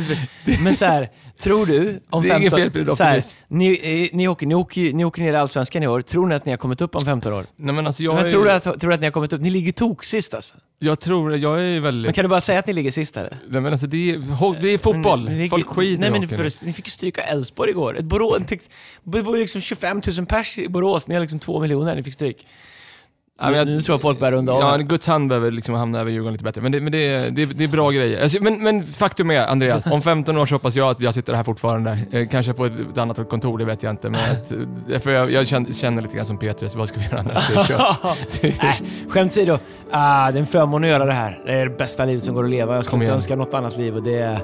[0.61, 1.09] men så här,
[1.41, 2.71] tror du om Det är ingen 15...
[2.73, 3.71] fel på det, så här, ni,
[4.13, 6.01] eh, ni, åker, ni, åker, ni åker ner i Allsvenskan i år.
[6.03, 7.47] Tror ni att ni har kommit upp om 15 år?
[7.57, 9.33] Nej, men alltså jag, Men är, tror, du att, tror du att ni har kommit
[9.33, 9.41] upp?
[9.41, 10.55] Ni ligger tok sist alltså.
[10.83, 12.07] Jag tror, jag är väldigt...
[12.07, 13.37] Men kan du bara säga att ni ligger sist eller?
[13.49, 15.25] Nej, men alltså, det, är, det är fotboll.
[15.25, 17.99] Men ni- Folk skiter Nej men för, ni fick ju stryka Elfsborg igår.
[17.99, 18.43] Ett Borås,
[19.03, 21.07] det bor ju liksom 25 000 pers i Borås.
[21.07, 22.47] Ni har liksom två miljoner, ni fick stryk.
[23.41, 24.61] Ja, jag- nu tror jag folk börjar runda av.
[24.61, 24.77] Ja.
[24.77, 26.61] Guds hand behöver liksom hamna över Djurgården lite bättre.
[26.61, 28.23] Men det, men det, är- det, det är bra grejer.
[28.23, 31.35] Alltså, men, men faktum är, Andreas, om 15 år så hoppas jag att jag sitter
[31.35, 31.99] här fortfarande.
[32.13, 34.11] Eh, kanske på ett annat kontor, det vet jag inte.
[34.11, 34.53] Men att,
[34.93, 37.35] eh, för jag, jag känner, känner lite grann som Petrus, vad ska vi göra när
[37.35, 37.97] det är kört?
[38.63, 39.59] Nej, skämt åsido.
[39.91, 41.41] Ah, det är en förmån att göra det här.
[41.47, 42.75] Det är det bästa livet som går att leva.
[42.75, 44.39] Jag skulle inte önska något annat liv och det är...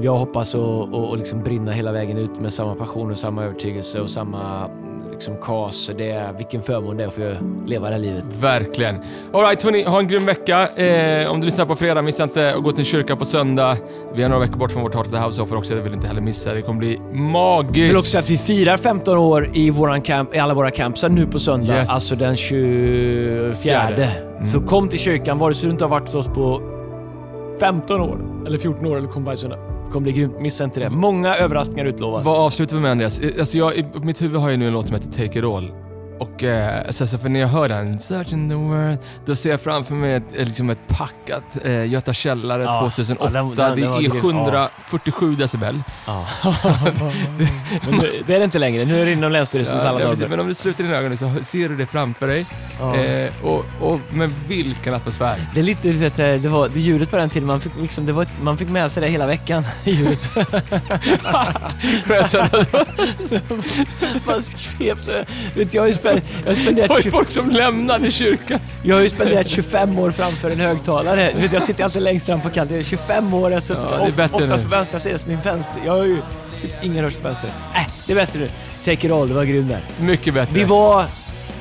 [0.00, 4.00] jag hoppas att, att, liksom brinna hela vägen ut med samma passion och samma övertygelse
[4.00, 4.68] och samma
[5.12, 5.90] liksom kas.
[5.98, 7.32] Det är, vilken förmån det är att få
[7.66, 8.24] leva det här livet.
[8.40, 8.96] Verkligen.
[9.32, 10.68] Alright hörni, ha en grym vecka.
[10.68, 13.76] Eh, om du lyssnar på fredag, missa inte att gå till en kyrka på söndag.
[14.14, 15.90] Vi har några veckor bort från vårt Heart of the House offer också, det vill
[15.90, 16.54] du inte heller missa.
[16.54, 17.76] Det kommer bli magiskt.
[17.78, 20.70] Jag vill också säga att vi firar 15 år i, våran camp, i alla våra
[20.70, 21.90] campsar nu på söndag, Yes.
[21.90, 23.52] alltså den 24.
[23.52, 24.10] Fjärde.
[24.52, 26.62] Så kom till kyrkan, vare sig du inte har varit hos oss på
[27.60, 29.58] 15 år, eller 14 år, eller kom varje söndag.
[29.92, 30.90] Det kommer bli grymt, missa inte det.
[30.90, 32.26] Många överraskningar utlovas.
[32.26, 33.20] Vad avslutar vi med Andreas?
[33.38, 35.70] Alltså jag, i mitt huvud har jag nu en låt som heter Take It All.
[36.22, 39.60] Och eh, så, så för när jag hör den, Searching the world, då ser jag
[39.60, 43.30] framför mig ett, eh, liksom ett packat eh, Göta källare Ja, 2008.
[43.34, 44.22] ja, den- den- det är grym.
[44.22, 45.82] 747 decibel.
[46.06, 46.26] Ja.
[47.90, 48.84] Men nu, det är det inte längre.
[48.84, 50.28] Nu är det inom Länsstyrelsens Ja, alla ja, dagar.
[50.28, 52.46] men om du sluter dina ögon så ser du det framför dig.
[52.80, 52.96] Ja.
[52.96, 55.36] Eh, och, och, men vilken atmosfär.
[55.54, 58.06] Det är lite, du vet, det var det ljudet på den tiden, man fick, liksom,
[58.06, 60.30] det var, man fick med sig det hela veckan, ljudet.
[64.26, 65.10] man skrev så.
[65.54, 68.60] Vet, jag, har jag, har Det spenderat, var ju 20 folk som lämnade kyrkan.
[68.82, 71.32] jag har ju spenderat 25 år framför en högtalare.
[71.36, 72.76] Vet, jag sitter alltid längst fram på kanten.
[72.76, 74.62] Jag är 25 år, jag har suttit Ja, oftast nu.
[74.62, 75.74] på vänstra sidan min vänster.
[75.84, 76.16] Jag har ju
[76.62, 77.50] typ ingen röst på vänster.
[77.74, 78.48] Äh, det är bättre nu.
[78.84, 79.80] Take it all, det var grym där.
[80.00, 80.54] Mycket bättre.
[80.54, 81.04] Vi var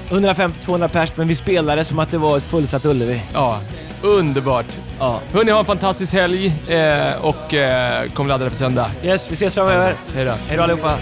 [0.09, 3.21] 150-200 pers, men vi spelade som att det var ett fullsatt Ullevi.
[3.33, 3.59] Ja,
[4.01, 4.65] underbart.
[4.99, 5.19] Ja.
[5.33, 8.91] Hörni, ha en fantastisk helg eh, och eh, kom laddade för söndag.
[9.03, 9.93] Yes, vi ses framöver.
[10.15, 10.31] Hej då.
[10.47, 10.97] Hej då allihopa.